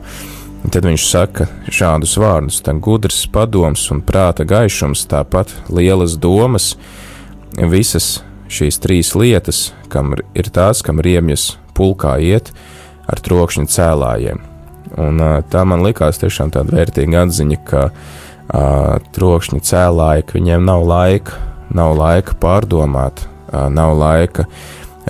[0.64, 6.70] Un tad viņš saka šādus vārdus: gudrs padoms un prāta gaišums, tāpat lielas domas,
[7.52, 12.52] visas šīs trīs lietas, kam ir tās, kam riemjas pulkā iet
[13.04, 14.53] ar trokšņa cēlājiem.
[15.00, 15.18] Un,
[15.50, 21.38] tā man likās tiešām tāda vērtīga atziņa, ka uh, trokšņa cēlāji, ka viņiem nav laika,
[21.74, 24.46] nav laika pārdomāt, uh, nav laika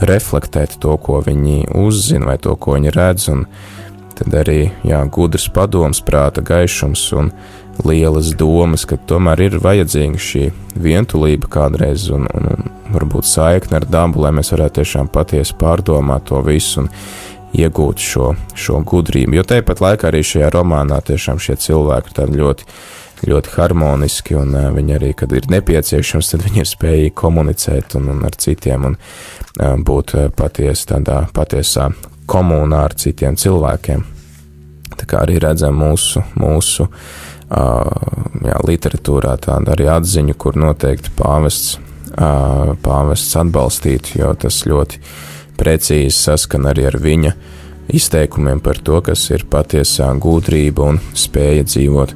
[0.01, 3.45] reflektēt to, ko viņi uzzina vai to, ko viņi redz, un
[4.19, 7.31] tad arī jā, gudrs padoms, prāta gaišums un
[7.85, 10.45] lielas domas, ka tomēr ir vajadzīga šī
[10.81, 16.29] vientulība kādreiz un, un, un varbūt saikne ar dabu, lai mēs varētu tiešām patiesi pārdomāt
[16.31, 16.91] to visu un
[17.55, 19.39] iegūt šo, šo gudrību.
[19.39, 22.67] Jo tāpat laikā arī šajā romānā tiešām šie cilvēki ir ļoti,
[23.31, 28.11] ļoti harmoniski, un uh, viņi arī, kad ir nepieciešams, tad viņi ir spējīgi komunicēt un,
[28.15, 31.91] un ar citiem un uh, būt patiesi tādā patiesā
[32.31, 34.05] komunā ar citiem cilvēkiem.
[34.95, 36.87] Tā kā arī redzam mūsu, mūsu
[37.51, 41.79] jā, literatūrā tādu arī atziņu, kur noteikti pāvests,
[42.15, 45.01] pāvests atbalstītu, jo tas ļoti
[45.59, 47.35] precīzi saskan arī ar viņa
[47.95, 52.15] izteikumiem par to, kas ir patiesā gudrība un spēja dzīvot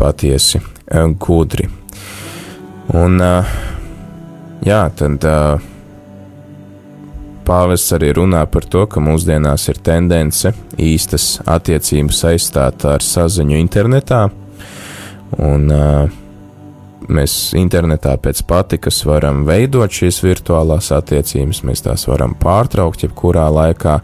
[0.00, 1.68] patiesi uh, gudri.
[2.96, 3.50] Un, uh,
[4.66, 5.60] jā, tad uh,
[7.46, 14.24] pāvests arī runā par to, ka mūsdienās ir tendence īstas attiecības aizstāt ar saziņu internetā,
[15.38, 15.70] un
[17.14, 24.00] mēs internetā pēc patikas varam veidot šīs virtuālās attiecības, mēs tās varam pārtraukt jebkurā laikā.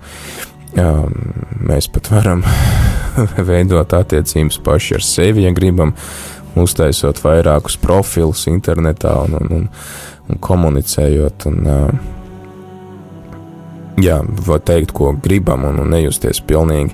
[0.77, 1.13] Um,
[1.65, 2.43] mēs pat varam
[3.51, 5.95] veidot attiecības paši ar sevi, ja gribam,
[6.57, 9.65] uztaisot vairākus profilus internetā un, un, un,
[10.29, 11.49] un komunicējot.
[11.49, 11.89] Un, uh,
[14.03, 16.93] jā, var teikt, ko gribam, un, un nejusties pilnīgi,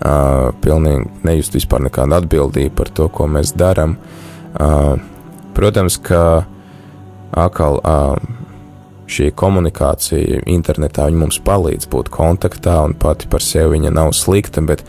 [0.00, 3.96] uh, pilnīgi nejust vispār nekādu atbildību par to, ko mēs darām.
[4.50, 4.96] Uh,
[5.56, 6.44] protams, ka
[7.30, 7.80] atkal
[9.10, 14.84] šī komunikācija internetā mums palīdz būt kontaktā, un pati par sevi viņa nav slikta, bet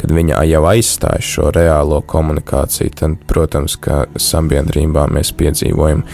[0.00, 6.06] kad viņa jau aizstāj šo reālo komunikāciju, tad, protams, ka sabiedrībā mēs piedzīvojam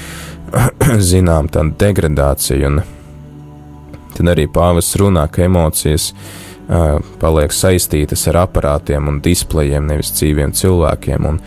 [1.13, 2.83] zinām tādu degradāciju un
[4.13, 10.53] Tad arī pāvests runā, ka emocijas uh, paliek saistītas ar aparātiem un displejiem, nevis dzīviem
[10.57, 11.41] cilvēkiem un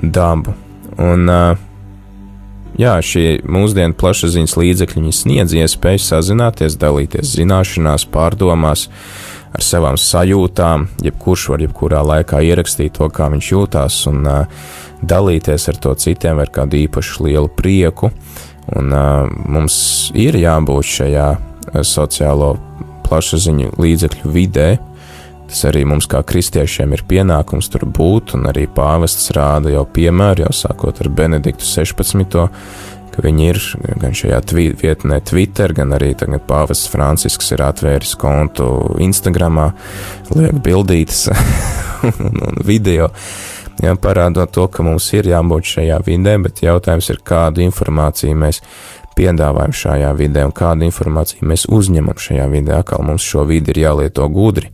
[0.00, 0.54] dabu.
[1.00, 1.69] Un, uh,
[2.80, 8.86] jā, šie mūsdienu plašsaziņas līdzekļi sniedz iespēju sazināties, dalīties zināšanās, pārdomās,
[9.54, 10.88] ar savām sajūtām.
[11.04, 14.66] Jebkurš var jebkurā laikā ierakstīt to, kā viņš jūtās, un uh,
[15.02, 18.12] dalīties ar to citiem ar kādu īpašu lielu prieku.
[18.76, 21.30] Un, uh, mums ir jābūt šajā
[21.86, 22.54] sociālo
[23.06, 24.68] plašsaziņu līdzekļu vidē.
[25.50, 30.44] Tas arī mums, kā kristiešiem, ir pienākums tur būt, un arī pāvests rāda jau piemēru,
[30.46, 32.46] jau sākot ar Benediktu 16.
[33.10, 33.58] ka viņi ir
[33.98, 38.68] gan šajā tvi, vietnē Twitter, gan arī tagad pāvests Francisks ir atvēris kontu
[39.02, 39.72] Instagramā,
[40.36, 41.26] liek bildītas
[42.12, 43.10] un, un video.
[43.80, 48.60] Jā, parādot to, ka mums ir jābūt šajā vidē, bet jautājums ir, kādu informāciju mēs
[49.18, 52.78] piedāvājam šajā vidē un kādu informāciju mēs uzņemam šajā vidē.
[52.80, 54.70] Atkal mums šo vidi ir jālieto gudri.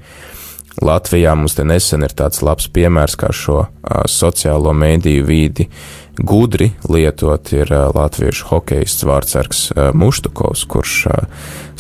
[0.85, 5.69] Latvijā mums te nesen ir tāds labs piemērs, kā šo a, sociālo mēdīju vidi
[6.17, 9.65] gudri lietot, ir a, latviešu hokejists Vārtsargs
[9.97, 11.19] Muštukovs, kurš a,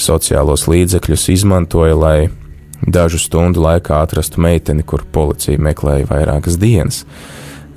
[0.00, 2.18] sociālos līdzekļus izmantoja, lai
[2.86, 7.04] dažu stundu laikā atrastu meiteni, kur policija meklēja vairākas dienas.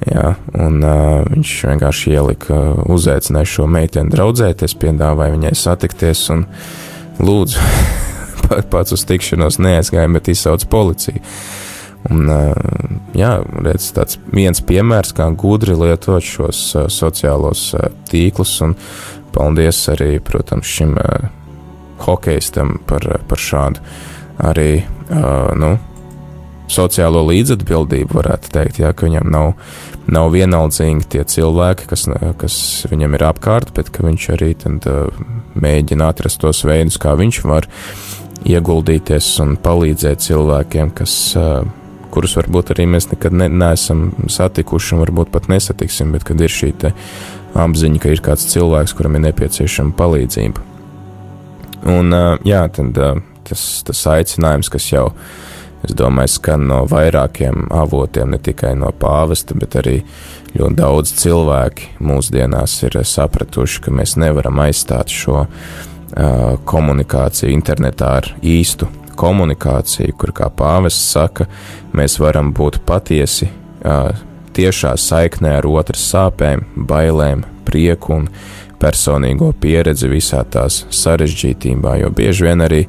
[0.07, 6.45] Jā, un uh, viņš vienkārši ielika, uh, uzaicināja šo meiteni draudzēties, piedāvāja viņai satikties un
[7.19, 7.65] lūdzu,
[8.73, 11.23] pats uz tikšanos neaizgāja, bet izsauc policiju.
[12.09, 12.53] Un, uh,
[13.17, 13.33] jā,
[13.65, 18.77] redz, tāds viens piemērs, kā gudri lietot šos uh, sociālos uh, tīklus, un
[19.35, 21.27] paldies arī, protams, šim uh,
[22.05, 23.83] hokeistam par, par šādu
[24.47, 24.71] arī,
[25.11, 25.75] uh, nu,
[26.69, 29.51] sociālo līdzatbildību, varētu teikt, jā, ka viņam nav,
[30.09, 32.05] nav vienaldzīgi tie cilvēki, kas,
[32.39, 32.55] kas
[32.91, 34.87] viņam ir apkārt, bet ka viņš arī tad,
[35.59, 37.67] mēģina atrast tos veidus, kā viņš var
[38.47, 41.15] ieguldīties un palīdzēt cilvēkiem, kas,
[42.13, 46.53] kurus varbūt arī mēs nekad ne, neesam satikuši un varbūt pat nesatiksim, bet kad ir
[46.53, 46.73] šī
[47.59, 50.65] apziņa, ka ir kāds cilvēks, kuram ir nepieciešama palīdzība.
[51.89, 52.13] Un
[52.45, 52.97] jā, tad
[53.49, 55.07] tas, tas aicinājums, kas jau
[55.85, 59.95] es domāju, skan no vairākiem avotiem, ne tikai no pāvesta, bet arī
[60.57, 65.45] ļoti daudz cilvēki mūsdienās ir sapratuši, ka mēs nevaram aizstāt šo
[66.69, 68.87] komunikāciju internetā ar īstu
[69.19, 71.49] komunikāciju, kur, kā pāvests saka,
[71.93, 73.49] mēs varam būt patiesi
[74.55, 78.29] tiešā saiknē ar otras sāpēm, bailēm, prieku un
[78.79, 82.85] personīgo pieredzi visā tās sarežģītībā, jo bieži vien arī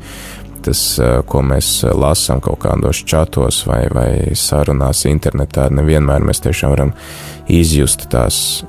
[0.64, 0.80] tas,
[1.26, 6.92] ko mēs lasām kaut kādos čatos vai, vai sarunās internetā, nevienmēr mēs tiešām varam
[7.50, 8.62] izjust tās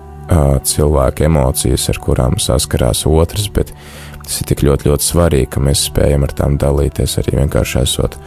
[0.71, 3.73] cilvēku emocijas, ar kurām saskarās otrs, bet
[4.21, 8.17] Tas ir tik ļoti, ļoti svarīgi, ka mēs spējam ar tām dalīties arī vienkārši esot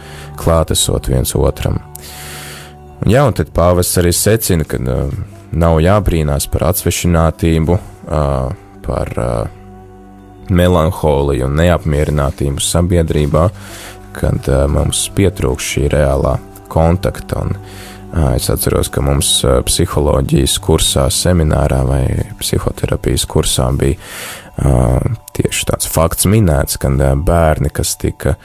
[0.41, 1.79] klātesot viens otram.
[3.01, 5.11] Un, jā, un tad pāvests arī secina, ka uh,
[5.55, 7.77] nav jābrīnās par atsvešinātību,
[8.07, 8.51] uh,
[8.85, 9.33] par uh,
[10.49, 13.49] melanholiju un neapmierinātību sabiedrībā,
[14.15, 16.37] kad uh, mums pietrūkst šī reālā
[16.71, 17.43] kontakta.
[17.45, 22.03] Un, uh, es atceros, ka mums uh, psiholoģijas kursā, seminārā vai
[22.39, 23.99] psihoterapijas kursā bija
[24.55, 28.35] tieši tāds fakts minēts, ka uh, bērni, kas tika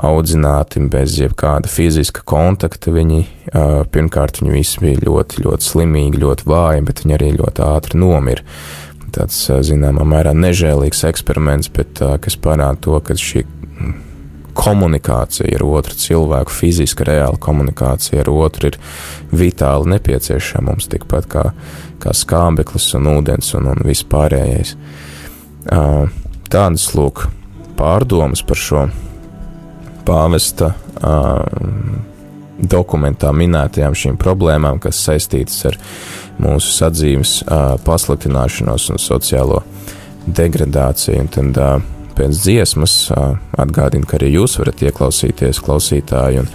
[0.00, 6.48] audzināti bez jebkāda fiziska kontakta, viņi uh, pirmkārt viņi visi bija ļoti, ļoti slimīgi, ļoti
[6.48, 8.46] vāji, bet viņi arī ļoti ātri nomira
[9.10, 13.42] tāds, zināmā mērā, nežēlīgs eksperiments, bet kas parāda to, ka šī
[14.60, 18.78] komunikācija ar otru cilvēku, fiziska, reāla komunikācija ar otru ir
[19.32, 21.44] vitāli nepieciešama mums tikpat kā,
[22.02, 24.74] kā skābeklis un ūdens un, un viss pārējais.
[25.70, 27.28] Tādas lūk
[27.78, 28.86] pārdomas par šo
[30.06, 30.72] pāvesta
[32.60, 35.78] dokumentā minētajām šīm problēmām, kas saistītas ar
[36.42, 37.36] mūsu sadzīves
[37.86, 39.62] pasliktināšanos un sociālo
[40.26, 41.22] degradāciju.
[41.22, 41.60] Un tad
[42.18, 42.96] pēc dziesmas
[43.60, 46.50] atgādinu, ka arī jūs varat ieklausīties klausītāji un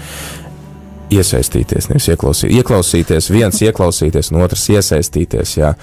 [1.13, 5.73] iesaistīties, nevis ieklausīt, ieklausīties, viens ieklausīties, un otrs iesaistīties, jā,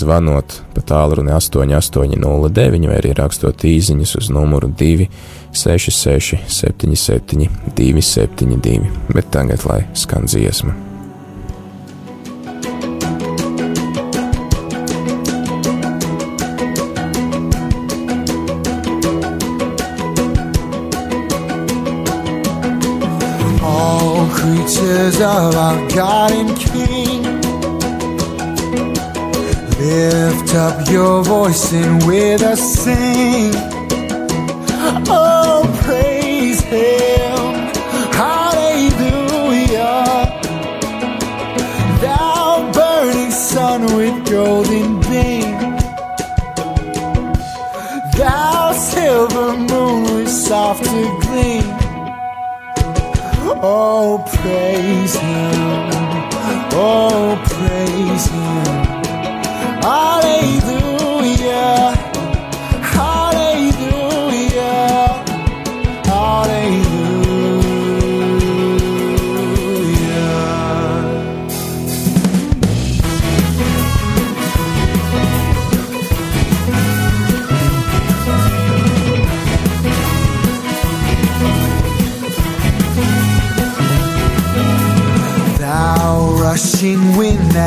[0.00, 7.48] zvanot pa tālruni 8809 vai arī rakstot īziņas uz numuru 266 77
[7.78, 10.89] 272, bet tagad lai skan dziesma.
[25.20, 27.22] Of our God and King.
[29.78, 33.52] Lift up your voice and with us sing.
[35.08, 37.52] Oh, praise Him.
[38.22, 40.04] Hallelujah.
[42.00, 45.76] Thou burning sun with golden beam.
[48.16, 51.59] Thou silver moon with softer gleam.
[53.62, 55.90] Oh, praise Him.
[56.72, 58.79] Oh, praise Him.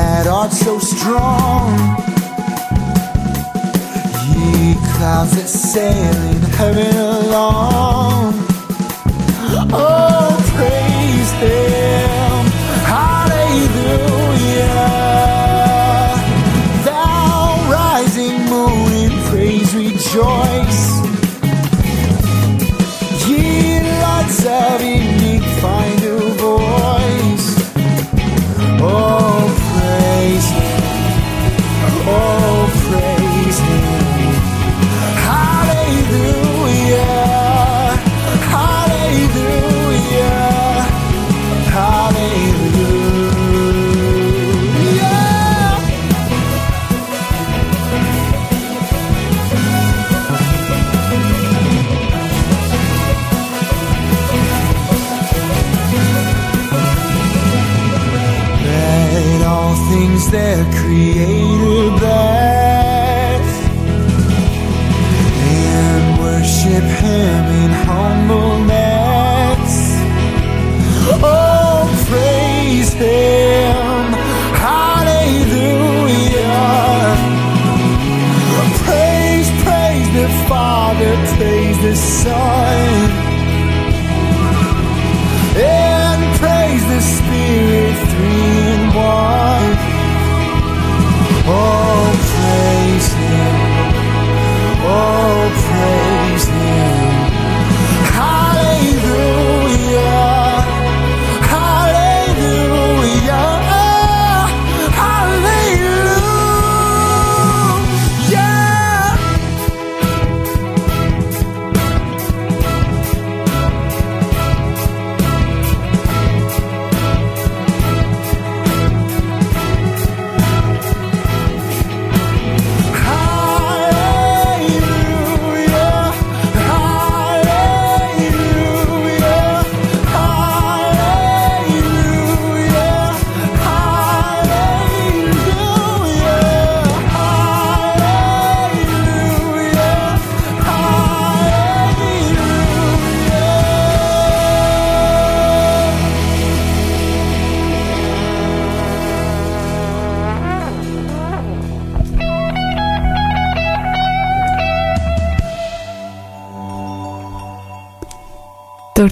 [0.03, 1.71] That art so strong,
[4.27, 8.32] ye clouds that sail in heaven along.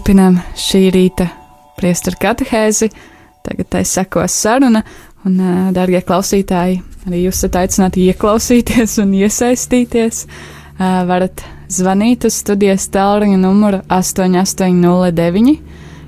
[0.01, 1.27] Turpinām šī rīta
[1.77, 2.87] priesteru katehēzi.
[3.45, 4.79] Tagad tai sekos saruna,
[5.29, 5.35] un,
[5.75, 10.23] darbie klausītāji, arī jūs esat aicināti ieklausīties un iesaistīties.
[10.81, 15.53] Varat zvanīt uz studijas tālruņa numuru 8809,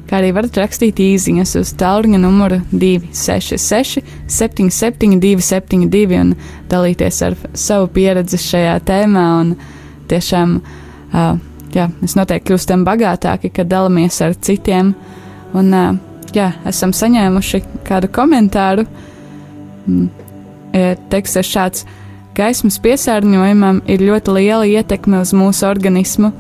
[0.09, 6.33] kā arī varat rakstīt īsiņas uz tālruņa numuru 266, 772, 72 un
[6.73, 9.31] dalīties ar savu pieredzi šajā tēmā.
[9.45, 9.57] Un
[10.09, 10.61] tiešām,
[11.75, 14.93] jā, mēs noteikti kļūstam bagātāki, kad dalāmies ar citiem.
[15.57, 15.73] Un,
[16.33, 18.85] jā, esam saņēmuši kādu komentāru.
[19.87, 20.07] Mm,
[21.11, 21.85] teksts ir šāds:
[22.37, 26.31] Gaismas piesārņojumam ir ļoti liela ietekme uz mūsu organismu.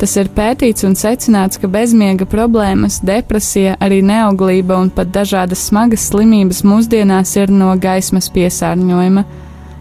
[0.00, 6.08] Tas ir pētīts un secināts, ka bezmiega problēmas, depresija, arī neauglība un pat dažādas smagas
[6.08, 9.22] slimības mūsdienās ir no gaismas piesārņojuma.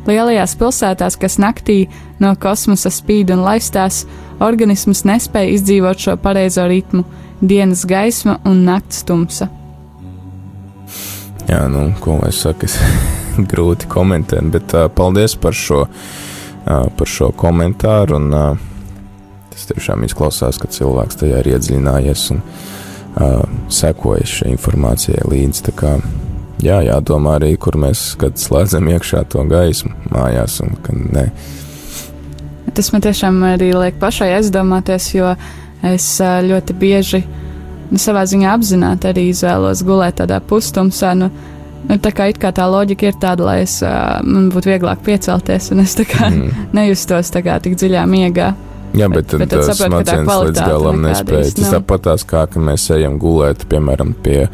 [0.05, 1.85] Lielajās pilsētās, kas naktī
[2.21, 4.03] no kosmosa spīd un laistās,
[4.41, 7.03] organisms nespēja izdzīvot šo pareizo ritmu-
[7.51, 9.47] dienas gaisma un nakts tumsa.
[11.49, 12.67] Jā, nu, ko lai saka,
[13.51, 18.19] grūti komentēt, bet uh, paldies par šo, uh, par šo komentāru.
[18.19, 18.67] Un, uh,
[19.51, 25.73] tas tiešām izklausās, ka cilvēks tajā ir iedziļinājies un uh, sekojas šai informācijai līdzi.
[25.75, 25.97] Kā,
[26.63, 31.27] jā, jādomā arī, kur mēs slēdzam iekšā to gaismu mājās un kad nē.
[32.75, 35.33] Tas man tiešām arī liek pašai aizdomāties, jo
[35.83, 37.21] es ļoti bieži
[37.91, 41.13] nu, savā ziņā apzināti arī izvēlos gulēt tādā pustumsā.
[41.17, 41.29] Nu,
[41.89, 45.71] nu, tā kā, kā tā loģika ir tāda, lai es, uh, man būtu vieglāk piecelties
[45.75, 46.65] un es kā, mm.
[46.77, 48.53] nejustos kā, tik dziļā miegā.
[48.97, 51.51] Jā, bet, bet, bet tas smadzenes līdz galam nespēja.
[51.55, 54.49] Tas tāpatās kā, ka mēs ejam gulēt, piemēram, pie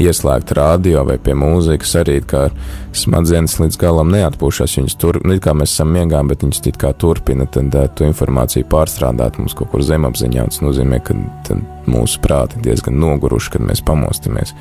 [0.00, 2.46] ieslēgta radio vai pie mūzikas arī, kā
[2.96, 4.78] smadzenes līdz galam neatpūšas.
[4.80, 8.66] Viņas tur, nu, kā mēs esam miegā, bet viņas it kā turpina tad, to informāciju
[8.72, 10.48] pārstrādāt mums kaut kur zemapziņā.
[10.50, 11.18] Tas nozīmē, ka
[11.90, 14.56] mūsu prāti diezgan noguruši, kad mēs pamostamies.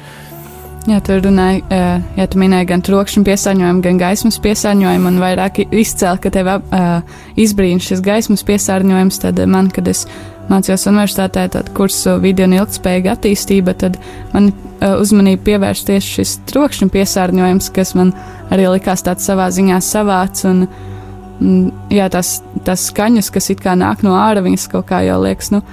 [0.84, 6.18] Jā, tu runāji, ja tu minēji gan trokšņa piesārņojumu, gan gaismas piesārņojumu, un vairāk izcēl,
[6.20, 10.02] ka tev uh, izbrīna šis gaismas piesārņojums, tad man, kad es
[10.50, 13.96] mācījos universitātē, tad kursu video un ilgspējīga attīstība, tad
[14.34, 18.12] man uh, uzmanību pievērš tieši šis trokšņa piesārņojums, kas man
[18.52, 23.80] arī likās tāds savā ziņā savāds, un mm, jā, tās, tās skaņas, kas it kā
[23.80, 25.64] nāk no ārā, viņas kaut kā jau liekas, nu,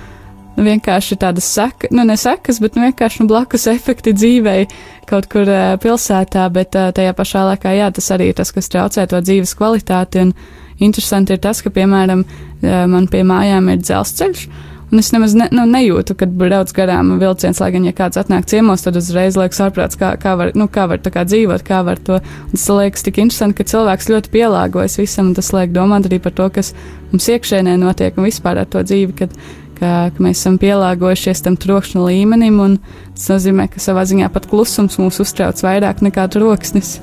[0.57, 4.65] nu, vienkārši tādas sekas, nu, ne sekas, bet nu, vienkārši nu, blakus efekti dzīvei
[5.11, 8.71] kaut kur uh, pilsētā, bet uh, tajā pašā laikā, jā, tas arī ir tas, kas
[8.73, 10.27] traucē to dzīves kvalitāti.
[10.27, 10.35] Un
[10.81, 14.49] interesanti ir tas, ka, piemēram, uh, man pie mājām ir dzelzceļš.
[14.91, 18.49] Un es nemaz ne, nu, nejūtu, kad brauc garām vilciens, lai gan, ja kāds atnāk
[18.51, 22.01] ciemos, tad uzreiz liekas ārprāts, kā, kā var, nu, kā var kā dzīvot, kā var
[22.03, 22.19] to.
[22.51, 26.19] Un tas liekas tik interesanti, ka cilvēks ļoti pielāgojas visam, un tas liek domāt arī
[26.23, 26.73] par to, kas
[27.13, 29.39] mums iekšēnē notiek un vispār ar to dzīvi, kad
[29.81, 32.77] ka, ka mēs esam pielāgojušies tam trokšņa līmenim, un
[33.17, 36.99] tas nozīmē, ka savā ziņā pat klusums mūs uztrauc vairāk nekā troksnis.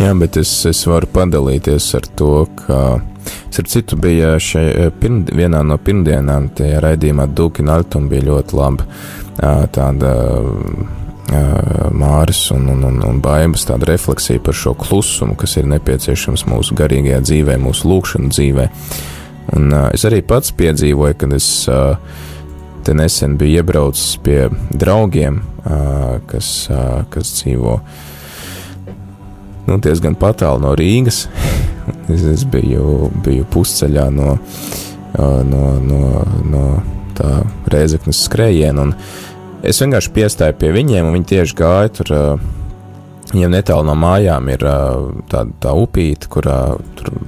[0.00, 2.80] Jā, bet es, es varu padalīties ar to, ka,
[3.52, 8.56] starp citu, bija šai, eh, pirm, vienā no pirmdienām tajā raidījumā Dūkina Altuma bija ļoti
[8.56, 8.88] laba
[9.72, 10.10] tāda
[11.94, 16.76] māris un, un, un, un baimas, tāda refleksija par šo klusumu, kas ir nepieciešams mūsu
[16.78, 18.66] garīgajā dzīvē, mūsu lūkšanu dzīvē.
[19.56, 21.96] Un, uh, es arī pats piedzīvoju, kad es uh,
[22.86, 27.78] te nesen biju iebraucis pie draugiem, uh, kas, uh, kas dzīvo
[29.66, 31.24] nu, diezgan tālu no Rīgas.
[32.12, 36.64] es, es biju, biju pusceļā no, uh, no, no, no
[37.18, 37.40] tā
[37.72, 38.90] reizeknas skrējiena.
[39.66, 42.16] Es vienkārši piestāju pie viņiem, un viņi tieši gāja tur.
[42.16, 42.48] Uh,
[43.30, 46.72] Viņiem netālu no mājām ir uh, tā, tā upīte, kurā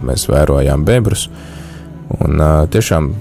[0.02, 1.28] mēs vērojām bebrus.
[1.28, 1.51] Uh,
[2.10, 3.12] Un uh, tiešām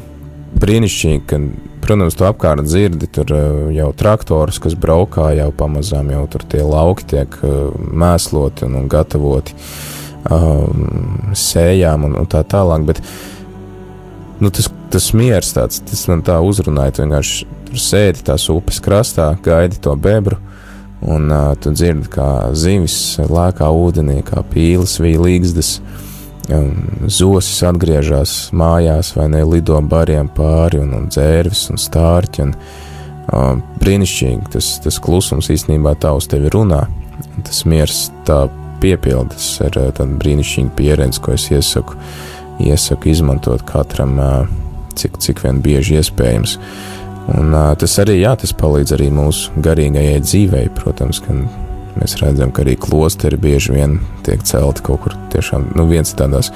[0.62, 1.40] brīnišķīgi, ka,
[1.84, 6.64] protams, tu apkārt dzirdi tur uh, jau traktorus, kas braukā, jau pamazām jau tur tie
[6.66, 9.56] lauki tiek uh, mēsloti un, un gatavoti
[10.30, 12.86] um, sējām un, un tā tālāk.
[12.90, 13.02] Bet
[14.42, 16.98] nu, tas, tas miers tāds, tas man tā uzrunāja.
[16.98, 20.42] Tu vienkārši tur sēdi tās upes krastā, gaidi to bebru.
[21.02, 25.80] Un uh, tu dzirdi, kā zivis lēkā ūdenī, kā pīles vīja līgstas.
[25.80, 26.08] Uh,
[27.12, 32.46] zosis atgriežas mājās, vai ne lido bariem pāri, un, un dzērvis un stārķi.
[32.46, 32.56] Un,
[33.32, 36.84] uh, brīnišķīgi tas, tas klusums īstenībā tā uz tevi runā.
[37.46, 38.44] Tas miers tā
[38.82, 41.98] piepildas ar uh, tādu brīnišķīgu pieredzi, ko es iesaku,
[42.64, 44.50] iesaku izmantot katram, uh,
[44.98, 46.58] cik, cik vien bieži iespējams.
[47.32, 51.36] Un, uh, tas arī jā, tas palīdz arī mūsu garīgajai dzīvei, protams, ka
[52.00, 56.52] Mēs redzam, ka arī klosteri bieži vien tiek celti kaut kur tiešām, nu, viens tādās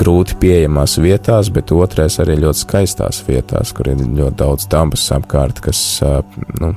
[0.00, 5.62] grūti pieejamās vietās, bet otrais arī ļoti skaistās vietās, kur ir ļoti daudz dabas apkārt,
[5.62, 5.82] kas,
[6.58, 6.72] nu,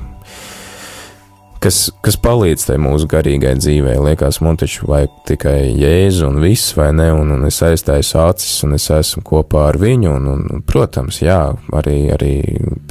[1.63, 3.95] kas, kas palīdz tai mūsu garīgai dzīvei.
[4.03, 8.55] Liekas, man taču vajag tikai jēzu un viss, vai ne, un, un es aiztāju acis,
[8.67, 11.41] un es esmu kopā ar viņu, un, un protams, jā,
[11.75, 12.33] arī, arī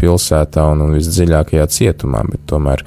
[0.00, 2.84] pilsētā un, un visdziļākajā cietumā, bet tomēr,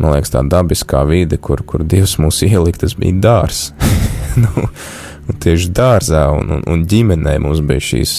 [0.00, 3.70] man liekas, tā dabiskā vide, kur, kur Dievs mūs ielikt, tas bija dārs.
[4.42, 4.68] nu,
[5.28, 8.14] un tieši dārzā un, un, un ģimenē mums bija šīs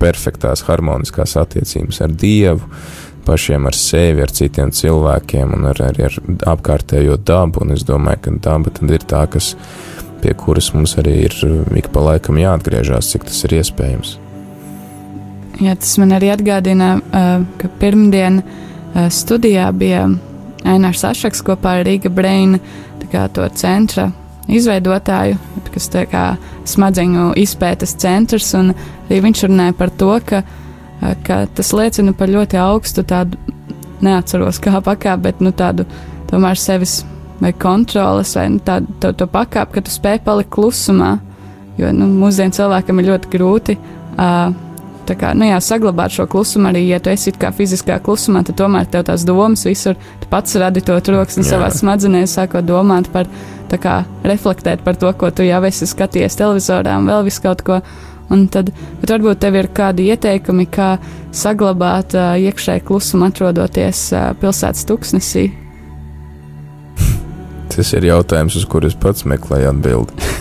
[0.00, 2.70] perfektās harmoniskās attiecības ar Dievu
[3.26, 6.18] pašiem ar sevi, ar citiem cilvēkiem un ar, arī ar
[6.54, 7.64] apkārtējo dabu.
[7.64, 9.54] Un es domāju, ka daba tad ir tā, kas,
[10.22, 11.34] pie kuras mums arī ir
[11.78, 14.14] ik pa laikam jāatgriežas, cik tas ir iespējams.
[15.64, 16.96] Jā, tas man arī atgādina,
[17.58, 18.42] ka pirmdien
[19.12, 20.06] studijā bija
[20.66, 22.58] Ainārs Sašaks kopā ar Rīga Brain
[23.06, 24.10] to centra
[24.50, 25.38] izveidotāju,
[25.74, 26.24] kas kā
[26.66, 30.42] smadzeņu izpētes centrs, arī viņš runāja par to, ka
[31.22, 33.38] ka tas liecina par ļoti augstu tādu,
[34.04, 35.86] neatceros kā pakāpi, bet nu, tādu
[36.30, 37.02] tomēr sevis
[37.40, 41.16] vai kontroles vai nu, tādu to, to pakāpi, ka tu spēj palikt klusumā.
[41.76, 44.48] Jo nu, mūsdienu cilvēkam ir ļoti grūti uh,
[45.14, 46.70] kā, nu, jā, saglabāt šo klusumu.
[46.70, 50.56] Arī, ja tu esi kā fiziskā klusumā, tad tomēr tev tās domas visur, tu pats
[50.58, 53.30] radi to troksni savā smadzenēs, sākot domāt par,
[53.70, 57.80] kā, reflektēt par to, ko tu jau esi skatījies televizorā un vēl visu kaut ko.
[58.32, 60.96] Un tad, bet varbūt tev ir kādi ieteikumi, kā
[61.30, 65.44] saglabāt uh, iekšēju klusumu, atrodoties uh, pilsētas tuksnesī?
[67.70, 70.34] Tas ir jautājums, uz kuru es pats meklēju atbildi.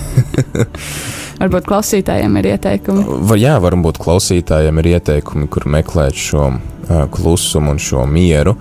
[1.39, 3.05] varbūt klausītājiem ir ieteikumi.
[3.29, 8.55] Va, jā, varbūt klausītājiem ir ieteikumi, kur meklēt šo uh, klusumu un šo mieru.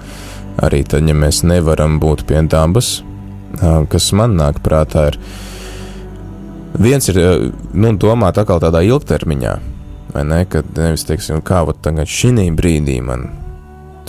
[0.62, 5.18] Arī tad, ja mēs nevaram būt pie dabas, uh, kas man nāk prātā, ir
[6.75, 7.45] Viens ir eh,
[7.79, 9.55] nu, domāt atkal tādā ilgtermiņā,
[10.27, 10.41] ne?
[10.51, 13.29] Kad nevis teiksim, kā tagad šī brīdī man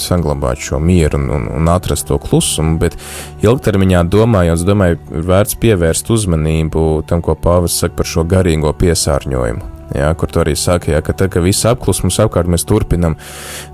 [0.01, 2.97] saglabāt šo mieru un, un, un atrast to klusumu, bet
[3.45, 8.73] ilgtermiņā domājot, es domāju, ir vērts pievērst uzmanību tam, ko Pāvils saka par šo garīgo
[8.75, 9.71] piesārņojumu.
[9.95, 13.19] Jā, kur tu arī saki, jā, ka tad, kad viss apklus mums apkārt, mēs turpinam,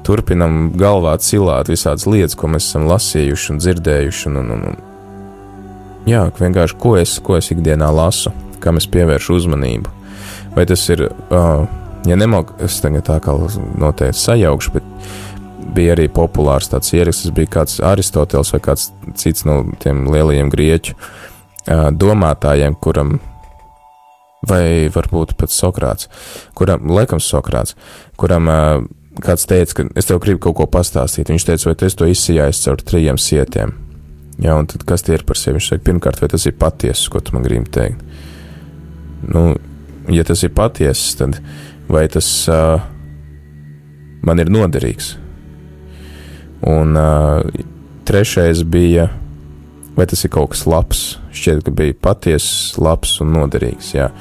[0.03, 4.27] turpinam galvā cilāt visādas lietas, ko mēs esam lasījuši un dzirdējuši.
[4.27, 4.79] Un, un, un,
[6.11, 9.91] jā, vienkārši ko es, ko es ikdienā lasu kam es pievēršu uzmanību.
[10.55, 11.65] Vai tas ir, uh,
[12.07, 13.35] ja nemok, es tagad tā kā
[13.79, 14.87] noteikti sajaukšu, bet
[15.75, 20.95] bija arī populārs tāds ieraksts, bija kāds Aristoteles vai kāds cits no tiem lielajiem grieķu
[22.01, 23.19] domātājiem, kuram
[24.49, 26.09] vai varbūt pat Sokrāts,
[26.57, 27.75] kuram, laikam Sokrāts,
[28.17, 28.49] kuram
[29.21, 31.29] kāds teica, ka es tev gribu kaut ko pastāstīt.
[31.29, 33.75] Viņš teica, vai es to izsijāju caur trījiem sietiem.
[34.41, 35.59] Jā, un tad kas tie ir par sevi?
[35.59, 38.01] Viņš saka, pirmkārt, vai tas ir patiesa, ko tu man gribi teikt?
[39.21, 39.55] nu,
[40.09, 41.39] ja tas ir patiesa, tad
[41.91, 42.81] vai tas uh,
[44.25, 45.15] man ir noderīgs?
[46.67, 47.41] Un uh,
[48.05, 49.07] trešais bija,
[49.95, 51.03] vai tas ir kaut kas labs?
[51.33, 53.93] Šķiet, ka bija patiesa, labs un noderīgs.
[53.95, 54.11] Jā.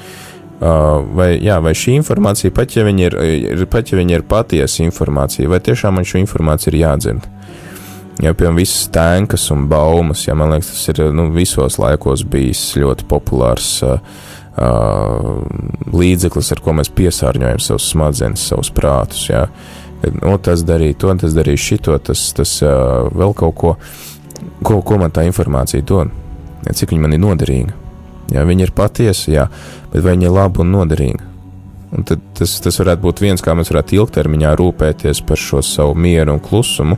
[0.61, 3.19] Uh, vai, jā, vai šī informācija, pat ja viņa ir,
[3.55, 7.29] ir, pat ja viņa ir patiesa informācija, vai tiešām man šo informāciju ir jādzird?
[8.21, 12.61] Jo, piemēram, visas tēnkas un baumas, ja man liekas, tas ir nu, visos laikos bijis
[12.77, 13.97] ļoti populārs uh,
[14.61, 15.41] uh,
[15.93, 19.25] līdzeklis, ar ko mēs piesārņojam savus smadzenes, savus prātus.
[19.31, 19.47] Jā.
[20.01, 23.75] O, tas darīja to, tas darīja šito, tas, tas uh, vēl kaut ko,
[24.65, 26.13] ko, ko man tā informācija dod.
[26.61, 27.75] Cik viņa man ir noderīga.
[28.31, 29.45] Jā, viņa ir patiesa, jā,
[29.91, 31.27] bet vai viņa ir laba un noderīga?
[31.91, 35.97] Un tad tas, tas varētu būt viens, kā mēs varētu ilgtermiņā rūpēties par šo savu
[35.99, 36.95] mieru un klusumu,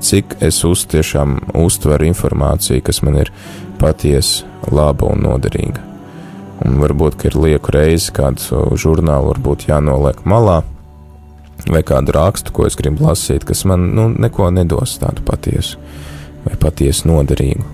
[0.00, 3.32] cik es uz tiešām uztveru informāciju, kas man ir
[3.80, 5.84] patiesa, laba un noderīga.
[6.64, 10.62] Un varbūt, ka ir lieku reizi kādu žurnālu varbūt jānoliek malā,
[11.68, 15.80] vai kādu rakstu, ko es gribu lasīt, kas man nu, neko nedos tādu patiesu
[16.46, 17.66] vai patiesu noderīgu.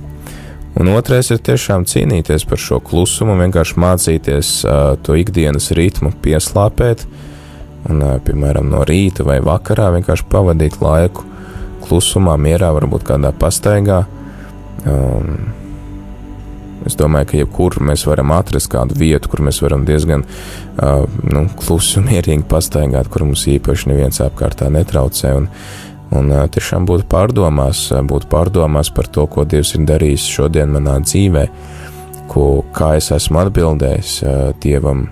[0.76, 7.06] Un otrais ir tiešām cīnīties par šo klusumu, vienkārši mācīties uh, to ikdienas ritmu, pieslāpēt,
[7.88, 11.24] un, uh, piemēram, no rīta vai vakarā vienkārši pavadīt laiku
[11.86, 14.02] klusumā, mierā, varbūt kādā pastaigā.
[14.86, 15.46] Um,
[16.86, 21.46] Es domāju, ka jebkur mēs varam atrast kādu vietu, kur mēs varam diezgan uh, nu,
[21.58, 25.32] klusi un mierīgi pastaigāt, kur mums īpaši neviens apkārtā netraucē.
[25.40, 25.48] Un,
[26.14, 31.00] un uh, tiešām būt pārdomās, būt pārdomās par to, ko Dievs ir darījis šodien manā
[31.02, 31.46] dzīvē,
[32.30, 35.08] ko, kā es esmu atbildējis uh, Dievam,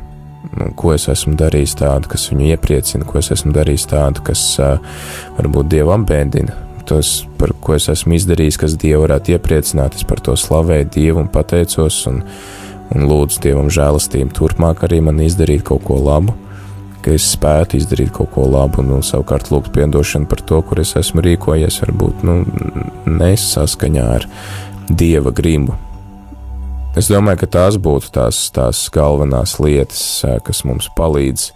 [0.79, 4.77] ko es esmu darījis tādu, kas viņu iepriecina, ko es esmu darījis tādu, kas uh,
[5.41, 6.55] varbūt Dievu apbēdina,
[6.89, 9.99] tas, par ko es esmu izdarījis, kas Dievu varētu iepriecināt.
[9.99, 12.23] Es par to slavēju Dievu un pateicos, un,
[12.95, 16.37] un lūdzu Dievam žēlastību turpmāk arī man izdarīt kaut ko labu,
[17.05, 20.81] ka es spētu izdarīt kaut ko labu, un, un savukārt lūgt atdošanu par to, kur
[20.81, 22.43] es esmu rīkojies, varbūt nu,
[23.11, 24.29] nesaskaņā ar
[24.89, 25.77] Dieva gribu.
[26.95, 30.05] Es domāju, ka tās būtu tās, tās galvenās lietas,
[30.47, 31.49] kas mums palīdz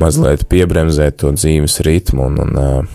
[0.00, 2.88] mazliet piebremzēt to dzīves ritmu un, un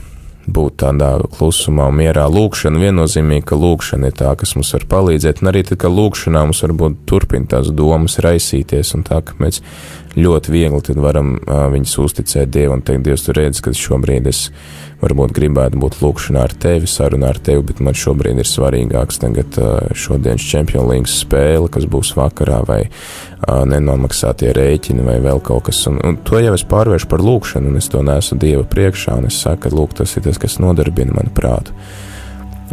[0.48, 2.26] būt tādā klusumā mierā.
[2.32, 6.46] Lūkšana viennozīmīgi, ka lūkšana ir tā, kas mums var palīdzēt, un arī tad, ka lūkšanā
[6.48, 9.62] mums varbūt turpina tās domas raisīties, un tā, ka mēs
[10.16, 14.30] ļoti viegli tad varam uh, viņus uzticēt Dievam un teikt, Dievs, tu redzi, ka šobrīd
[14.32, 14.48] es
[15.02, 19.60] varbūt gribētu būt lūkšanā ar tevi, sarunā ar tevi, bet man šobrīd ir svarīgāks tagad
[19.60, 25.68] uh, šodienas Champions League spēle, kas būs vakarā, vai uh, nenomaksātie rēķini, vai vēl kaut
[25.70, 29.20] kas, un, un to jau es pārvēršu par lūkšanu, un es to nesu Dieva priekšā,
[29.20, 31.76] un es saku, ka lūk, tas ir tas, kas nodarbina manu prātu.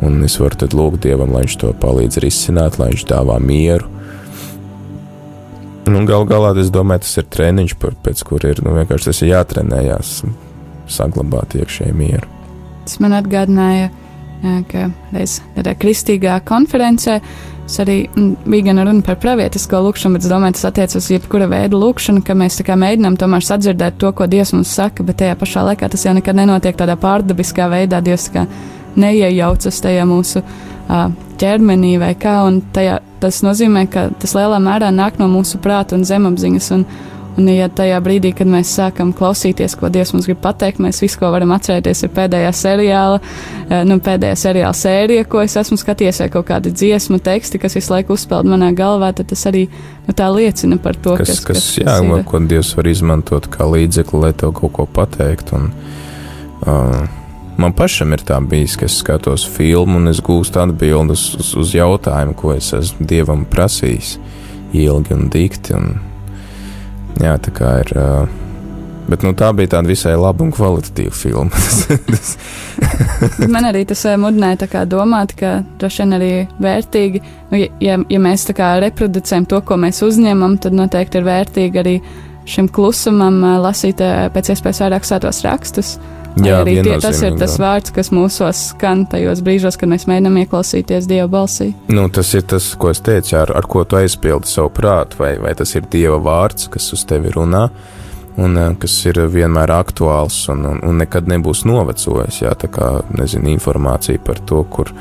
[0.03, 3.91] Un es varu tad lūgt Dievam, lai viņš to palīdz risināt, lai viņš dāvā mieru,
[5.87, 9.33] Nu, Galu galā es domāju, tas ir treniņš, pēc kura ir nu, vienkārši tas ir
[9.33, 10.13] jātrenējās,
[10.91, 12.29] saglabāt iekšēju mieru.
[12.87, 13.91] Tas man atgādināja,
[14.71, 17.19] ka reiz tādā kristīgā konferencē
[17.67, 17.97] es arī
[18.45, 22.23] bija gan runa par pravietisko lūkšanu, bet es domāju, tas attiecas uz jebkura veida lūkšanu,
[22.27, 26.05] ka mēs mēģinām tomēr sadzirdēt to, ko Dievs mums saka, bet tajā pašā laikā tas
[26.07, 28.03] jau nekad nenotiek tādā pārdabiskā veidā.
[28.05, 28.29] Dievs
[28.97, 31.11] neiejaucas tajā mūsu uh,
[31.43, 35.97] ķermenī vai kā, un tajā, tas nozīmē, ka tas lielā mērā nāk no mūsu prāta
[35.97, 36.69] un zemapziņas.
[36.77, 36.85] Un,
[37.39, 41.19] un, ja tajā brīdī, kad mēs sākam klausīties, ko Dievs mums grib pateikt, mēs visu,
[41.21, 43.23] ko varam atcerēties, ir pēdējā seriāla,
[43.89, 47.95] nu, pēdējā seriāla sērija, ko es esmu skatījies, vai kaut kādi dziesmu teksti, kas visu
[47.95, 51.65] laiku uzspēled manā galvā, tad tas arī nu, tā liecina par to, kas, kas, kas,
[51.65, 55.55] kas jā, kas ko Dievs var izmantot kā līdzekli, lai tev kaut ko pateikt.
[55.57, 55.73] Un,
[56.69, 57.22] uh,
[57.63, 61.75] Man pašam ir tā bijis, ka es skatos filmu un es gūstu atbildes uz, uz
[61.77, 64.17] jautājumu, ko es esmu dievam prasījis
[64.75, 65.77] ilgi un dikti.
[65.77, 65.93] Un,
[67.23, 67.93] jā, tā kā ir.
[69.07, 71.63] Bet nu, tā bija tāda visai laba un kvalitatīva filma.
[73.55, 76.31] Man arī tas mudināja domāt, ka droši vien arī
[76.63, 81.95] vērtīgi, nu, ja, ja mēs reproducējam to, ko mēs uzņemam, tad noteikti ir vērtīgi arī
[82.49, 84.03] šim klusumam lasīt
[84.35, 85.95] pēc iespējas vairāk svētos rakstus.
[86.41, 90.39] Jā, arī tie, tas ir tas vārds, kas mūsos skan tajos brīžos, kad mēs mēģinām
[90.43, 91.73] ieklausīties Dieva balsī.
[91.93, 95.35] Nu, tas ir tas, ko es teicu, ar, ar ko tu aizpildi savu prātu, vai,
[95.43, 97.67] vai tas ir Dieva vārds, kas uz tevi runā,
[98.41, 102.41] un eh, kas ir vienmēr aktuāls un, un, un nekad nebūs novecojis.
[102.47, 104.95] Jā, tā kā, nezinu, informācija par to, kur,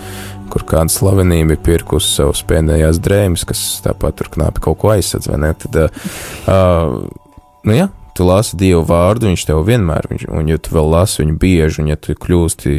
[0.51, 5.31] kur kāda slavenība ir pirkusi savus pēdējās drēmas, kas tāpat tur knāpi kaut ko aizsadz?
[5.31, 5.81] Tad,
[6.51, 6.99] uh,
[7.63, 11.23] nu jā, tu lasi Dievu vārdu, viņš tev vienmēr, viņš, un ja tu vēl lasi
[11.23, 12.75] viņu bieži, un ja tu kļūsti,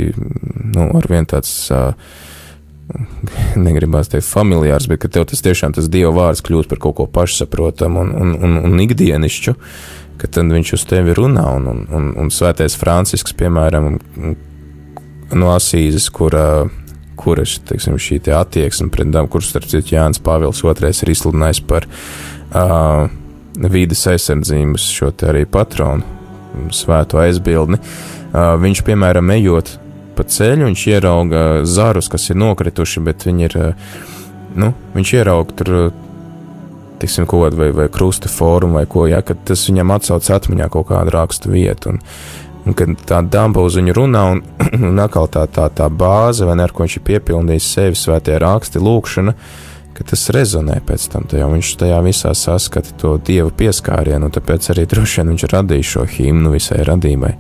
[0.77, 1.95] nu, ar vien tāds, uh,
[3.67, 8.05] negribās teikt familiārs, bet tev tas tiešām tas Dieva vārds kļūst par kaut ko pašsaprotamu
[8.05, 9.57] un, un, un, un ikdienišķu,
[10.21, 13.97] ka tad viņš uz tevi runā, un, un, un, un svētais Francisks, piemēram,
[15.33, 16.67] no Asīzes, kurā
[17.23, 21.87] kuras teiksim, šī attieksme pret dabu, kurš starp citu Jānis Pāvils II ir izsludinājis par
[21.87, 23.07] uh,
[23.57, 26.05] vīdes aizsardzības šo arī patronu,
[26.73, 27.81] svēto aizbildni.
[28.33, 29.77] Viņš, piemēram, ejot
[30.17, 33.59] pa ceļu, viņš ierauga zarus, kas ir nokrituši, bet viņi ir,
[34.61, 35.73] nu, viņš ierauga tur,
[37.01, 40.69] tiksim, kaut kādu vai, vai krusta formu vai ko, ja, kad tas viņam atsauc atmiņā
[40.73, 41.95] kaut kādu rakstu vietu.
[41.95, 42.01] Un,
[42.69, 44.45] un kad tā damba uz viņu runā, un,
[44.93, 48.37] un atkal tā, tā, tā bāze, vai ne, ar ko viņš ir piepildījis sevi svētie
[48.41, 49.72] raksti, lūkšana, uh,
[50.03, 54.73] ka tas rezonē pēc tam, tajā, viņš tajā visā saskata to dieva pieskārienu, un tāpēc
[54.75, 57.33] arī droši vien viņš radīja šo himnu visai radībai.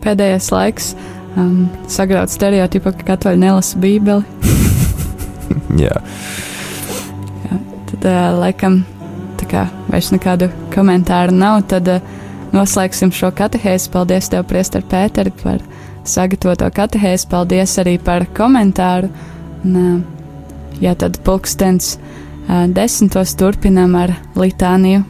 [0.00, 0.94] Pēdējais laiks
[1.36, 4.24] um, sagraut stereotipu, ka katoļi nelasa bībeli.
[5.84, 5.98] Jā.
[7.44, 7.58] Jā.
[7.90, 8.80] Tad, uh, laikam,
[9.40, 12.14] tā kā vairs nekādu komentāru nav, tad uh,
[12.56, 13.90] noslēgsim šo katehēzi.
[13.92, 15.60] Paldies tev, Priester Pēteri, par
[16.08, 17.28] sagatavoto katehēzi.
[17.28, 19.12] Paldies arī par komentāru.
[19.60, 20.19] Un, uh,
[20.80, 21.98] Jā, tad pulkstens
[22.74, 25.04] desmitos turpinām ar litāniju